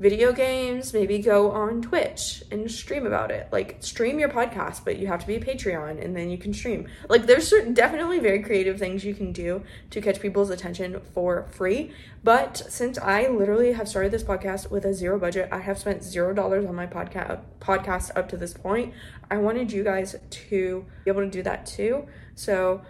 video 0.00 0.32
games, 0.32 0.94
maybe 0.94 1.18
go 1.18 1.50
on 1.50 1.82
Twitch 1.82 2.42
and 2.50 2.70
stream 2.70 3.06
about 3.06 3.30
it. 3.30 3.48
Like 3.52 3.76
stream 3.80 4.18
your 4.18 4.30
podcast, 4.30 4.82
but 4.82 4.98
you 4.98 5.06
have 5.06 5.20
to 5.20 5.26
be 5.26 5.36
a 5.36 5.40
Patreon 5.40 6.02
and 6.02 6.16
then 6.16 6.30
you 6.30 6.38
can 6.38 6.54
stream. 6.54 6.88
Like 7.10 7.26
there's 7.26 7.46
certain 7.46 7.74
definitely 7.74 8.18
very 8.18 8.42
creative 8.42 8.78
things 8.78 9.04
you 9.04 9.14
can 9.14 9.30
do 9.30 9.62
to 9.90 10.00
catch 10.00 10.18
people's 10.18 10.48
attention 10.48 11.00
for 11.12 11.46
free. 11.50 11.92
But 12.24 12.56
since 12.56 12.98
I 12.98 13.28
literally 13.28 13.72
have 13.72 13.88
started 13.88 14.10
this 14.10 14.22
podcast 14.22 14.70
with 14.70 14.86
a 14.86 14.94
zero 14.94 15.18
budget, 15.18 15.50
I 15.52 15.58
have 15.58 15.78
spent 15.78 16.02
zero 16.02 16.32
dollars 16.32 16.64
on 16.64 16.74
my 16.74 16.86
podcast 16.86 17.42
podcast 17.60 18.10
up 18.16 18.28
to 18.30 18.38
this 18.38 18.54
point. 18.54 18.94
I 19.30 19.36
wanted 19.36 19.70
you 19.70 19.84
guys 19.84 20.16
to 20.30 20.86
be 21.04 21.10
able 21.10 21.22
to 21.22 21.30
do 21.30 21.42
that 21.42 21.66
too. 21.66 22.06
So 22.34 22.80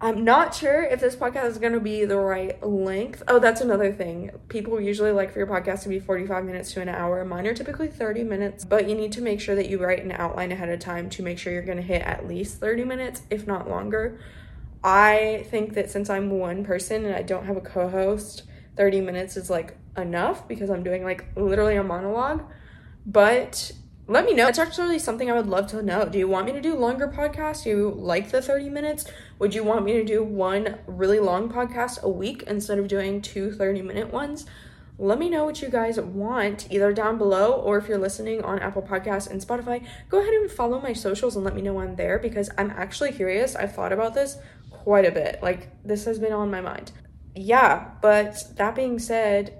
I'm 0.00 0.22
not 0.22 0.54
sure 0.54 0.84
if 0.84 1.00
this 1.00 1.16
podcast 1.16 1.46
is 1.46 1.58
going 1.58 1.72
to 1.72 1.80
be 1.80 2.04
the 2.04 2.18
right 2.18 2.64
length. 2.64 3.24
Oh, 3.26 3.40
that's 3.40 3.60
another 3.60 3.92
thing. 3.92 4.30
People 4.48 4.80
usually 4.80 5.10
like 5.10 5.32
for 5.32 5.40
your 5.40 5.48
podcast 5.48 5.82
to 5.82 5.88
be 5.88 5.98
45 5.98 6.44
minutes 6.44 6.72
to 6.74 6.80
an 6.80 6.88
hour. 6.88 7.24
Mine 7.24 7.48
are 7.48 7.54
typically 7.54 7.88
30 7.88 8.22
minutes, 8.22 8.64
but 8.64 8.88
you 8.88 8.94
need 8.94 9.10
to 9.12 9.20
make 9.20 9.40
sure 9.40 9.56
that 9.56 9.68
you 9.68 9.82
write 9.82 10.04
an 10.04 10.12
outline 10.12 10.52
ahead 10.52 10.68
of 10.68 10.78
time 10.78 11.10
to 11.10 11.22
make 11.24 11.36
sure 11.36 11.52
you're 11.52 11.62
going 11.62 11.78
to 11.78 11.82
hit 11.82 12.02
at 12.02 12.28
least 12.28 12.60
30 12.60 12.84
minutes, 12.84 13.22
if 13.28 13.48
not 13.48 13.68
longer. 13.68 14.20
I 14.84 15.44
think 15.50 15.74
that 15.74 15.90
since 15.90 16.08
I'm 16.08 16.30
one 16.30 16.64
person 16.64 17.04
and 17.04 17.16
I 17.16 17.22
don't 17.22 17.46
have 17.46 17.56
a 17.56 17.60
co 17.60 17.88
host, 17.88 18.44
30 18.76 19.00
minutes 19.00 19.36
is 19.36 19.50
like 19.50 19.76
enough 19.96 20.46
because 20.46 20.70
I'm 20.70 20.84
doing 20.84 21.02
like 21.02 21.26
literally 21.34 21.74
a 21.74 21.82
monologue. 21.82 22.44
But 23.04 23.72
let 24.08 24.24
me 24.24 24.32
know. 24.32 24.48
It's 24.48 24.58
actually 24.58 24.98
something 24.98 25.30
I 25.30 25.34
would 25.34 25.46
love 25.46 25.66
to 25.68 25.82
know. 25.82 26.08
Do 26.08 26.18
you 26.18 26.26
want 26.26 26.46
me 26.46 26.52
to 26.52 26.62
do 26.62 26.74
longer 26.74 27.08
podcasts? 27.08 27.64
Do 27.64 27.70
you 27.70 27.90
like 27.90 28.30
the 28.30 28.40
30 28.40 28.70
minutes? 28.70 29.04
Would 29.38 29.54
you 29.54 29.62
want 29.62 29.84
me 29.84 29.92
to 29.92 30.04
do 30.04 30.24
one 30.24 30.78
really 30.86 31.20
long 31.20 31.52
podcast 31.52 32.00
a 32.00 32.08
week 32.08 32.42
instead 32.46 32.78
of 32.78 32.88
doing 32.88 33.20
two 33.20 33.52
30 33.52 33.82
minute 33.82 34.10
ones? 34.10 34.46
Let 34.96 35.18
me 35.18 35.28
know 35.28 35.44
what 35.44 35.60
you 35.60 35.68
guys 35.68 36.00
want 36.00 36.68
either 36.70 36.90
down 36.94 37.18
below 37.18 37.52
or 37.52 37.76
if 37.76 37.86
you're 37.86 37.98
listening 37.98 38.42
on 38.42 38.58
Apple 38.60 38.82
Podcasts 38.82 39.30
and 39.30 39.42
Spotify, 39.42 39.86
go 40.08 40.20
ahead 40.20 40.32
and 40.32 40.50
follow 40.50 40.80
my 40.80 40.94
socials 40.94 41.36
and 41.36 41.44
let 41.44 41.54
me 41.54 41.60
know 41.60 41.78
I'm 41.78 41.94
there 41.96 42.18
because 42.18 42.48
I'm 42.56 42.70
actually 42.70 43.12
curious. 43.12 43.54
I've 43.54 43.74
thought 43.74 43.92
about 43.92 44.14
this 44.14 44.38
quite 44.70 45.04
a 45.04 45.12
bit. 45.12 45.40
Like, 45.42 45.68
this 45.84 46.06
has 46.06 46.18
been 46.18 46.32
on 46.32 46.50
my 46.50 46.62
mind. 46.62 46.92
Yeah, 47.36 47.90
but 48.00 48.42
that 48.56 48.74
being 48.74 48.98
said, 48.98 49.57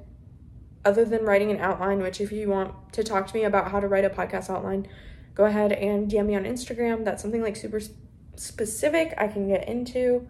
other 0.85 1.05
than 1.05 1.25
writing 1.25 1.51
an 1.51 1.61
outline, 1.61 2.01
which 2.01 2.21
if 2.21 2.33
you 2.33 2.49
want 2.49 2.93
to 2.93 3.03
talk 3.03 3.27
to 3.27 3.35
me 3.35 3.45
about 3.45 3.71
how 3.71 3.81
to 3.81 3.89
write 3.89 4.05
a 4.05 4.11
podcast 4.11 4.51
outline, 4.51 4.87
go 5.35 5.45
ahead 5.45 5.73
and 5.73 6.11
DM 6.11 6.27
me 6.27 6.37
on 6.37 6.45
Instagram. 6.45 7.05
That's 7.05 7.23
something 7.23 7.43
like 7.43 7.57
super 7.57 7.81
specific 8.37 9.15
I 9.19 9.29
can 9.29 9.49
get 9.49 9.69
into. 9.69 10.29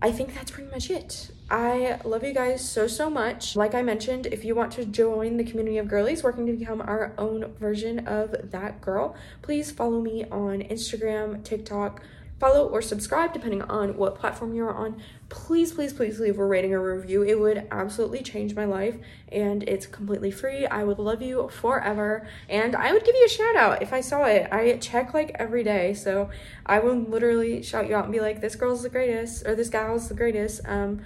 I 0.00 0.10
think 0.10 0.34
that's 0.34 0.50
pretty 0.50 0.68
much 0.68 0.90
it. 0.90 1.30
I 1.48 2.00
love 2.04 2.24
you 2.24 2.34
guys 2.34 2.68
so, 2.68 2.88
so 2.88 3.08
much. 3.08 3.54
Like 3.54 3.72
I 3.72 3.82
mentioned, 3.82 4.26
if 4.26 4.44
you 4.44 4.54
want 4.54 4.72
to 4.72 4.84
join 4.84 5.36
the 5.36 5.44
community 5.44 5.78
of 5.78 5.86
girlies 5.86 6.24
working 6.24 6.44
to 6.46 6.52
become 6.52 6.80
our 6.80 7.12
own 7.18 7.54
version 7.60 8.06
of 8.08 8.50
that 8.50 8.80
girl, 8.80 9.14
please 9.42 9.70
follow 9.70 10.00
me 10.00 10.24
on 10.24 10.60
Instagram, 10.62 11.44
TikTok, 11.44 12.02
follow 12.42 12.66
or 12.66 12.82
subscribe 12.82 13.32
depending 13.32 13.62
on 13.62 13.96
what 13.96 14.16
platform 14.16 14.52
you're 14.52 14.74
on. 14.74 15.00
Please, 15.28 15.70
please, 15.70 15.92
please 15.92 16.18
leave 16.18 16.40
a 16.40 16.44
rating 16.44 16.74
or 16.74 16.98
review. 16.98 17.22
It 17.22 17.38
would 17.38 17.68
absolutely 17.70 18.20
change 18.20 18.56
my 18.56 18.64
life 18.64 18.96
and 19.30 19.62
it's 19.62 19.86
completely 19.86 20.32
free. 20.32 20.66
I 20.66 20.82
would 20.82 20.98
love 20.98 21.22
you 21.22 21.48
forever 21.60 22.26
and 22.48 22.74
I 22.74 22.92
would 22.92 23.04
give 23.04 23.14
you 23.14 23.26
a 23.26 23.28
shout 23.28 23.54
out 23.54 23.80
if 23.80 23.92
I 23.92 24.00
saw 24.00 24.24
it. 24.24 24.48
I 24.50 24.76
check 24.78 25.14
like 25.14 25.30
every 25.36 25.62
day, 25.62 25.94
so 25.94 26.30
I 26.66 26.80
will 26.80 26.96
literally 26.96 27.62
shout 27.62 27.88
you 27.88 27.94
out 27.94 28.04
and 28.04 28.12
be 28.12 28.18
like, 28.18 28.40
this 28.40 28.56
girl's 28.56 28.82
the 28.82 28.90
greatest 28.90 29.46
or 29.46 29.54
this 29.54 29.68
gal's 29.68 30.08
the 30.08 30.14
greatest. 30.14 30.62
Um, 30.64 31.00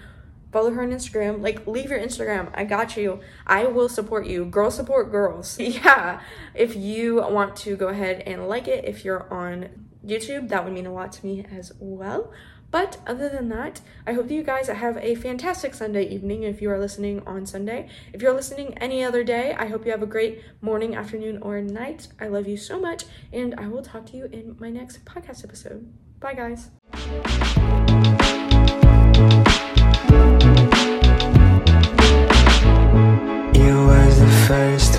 follow 0.53 0.71
her 0.71 0.83
on 0.83 0.91
Instagram. 0.91 1.43
Like, 1.43 1.67
leave 1.67 1.91
your 1.91 2.01
Instagram. 2.01 2.49
I 2.55 2.65
got 2.65 2.97
you. 2.97 3.21
I 3.47 3.67
will 3.67 3.91
support 3.91 4.27
you. 4.27 4.47
Girls 4.47 4.75
support 4.75 5.11
girls. 5.11 5.59
yeah. 5.61 6.23
If 6.55 6.75
you 6.75 7.17
want 7.17 7.57
to 7.57 7.77
go 7.77 7.89
ahead 7.89 8.23
and 8.25 8.49
like 8.49 8.69
it, 8.69 8.87
if 8.87 9.05
you're 9.05 9.31
on 9.31 9.86
YouTube. 10.07 10.49
That 10.49 10.65
would 10.65 10.73
mean 10.73 10.87
a 10.87 10.93
lot 10.93 11.13
to 11.13 11.27
me 11.27 11.45
as 11.51 11.73
well. 11.79 12.33
But 12.71 12.99
other 13.07 13.29
than 13.29 13.49
that, 13.51 13.81
I 14.07 14.13
hope 14.13 14.29
that 14.29 14.35
you 14.35 14.43
guys 14.43 14.69
have 14.69 14.97
a 14.99 15.15
fantastic 15.15 15.73
Sunday 15.75 16.09
evening 16.09 16.43
if 16.43 16.61
you 16.61 16.71
are 16.71 16.79
listening 16.79 17.23
on 17.27 17.47
Sunday. 17.47 17.89
If 18.13 18.23
you're 18.23 18.35
listening 18.35 18.77
any 18.79 19.05
other 19.05 19.23
day, 19.23 19.55
I 19.55 19.67
hope 19.67 19.85
you 19.85 19.93
have 19.93 20.03
a 20.03 20.07
great 20.07 20.43
morning, 20.61 20.95
afternoon, 20.95 21.39
or 21.43 21.61
night. 21.63 22.09
I 22.21 22.27
love 22.27 22.49
you 22.49 22.57
so 22.57 22.81
much, 22.81 23.05
and 23.33 23.55
I 23.57 23.69
will 23.69 23.83
talk 23.83 24.07
to 24.07 24.17
you 24.17 24.25
in 24.27 24.57
my 24.59 24.71
next 24.71 25.05
podcast 25.05 25.45
episode. 25.45 25.93
Bye, 26.19 26.35
guys. 26.35 26.71
first 34.47 34.96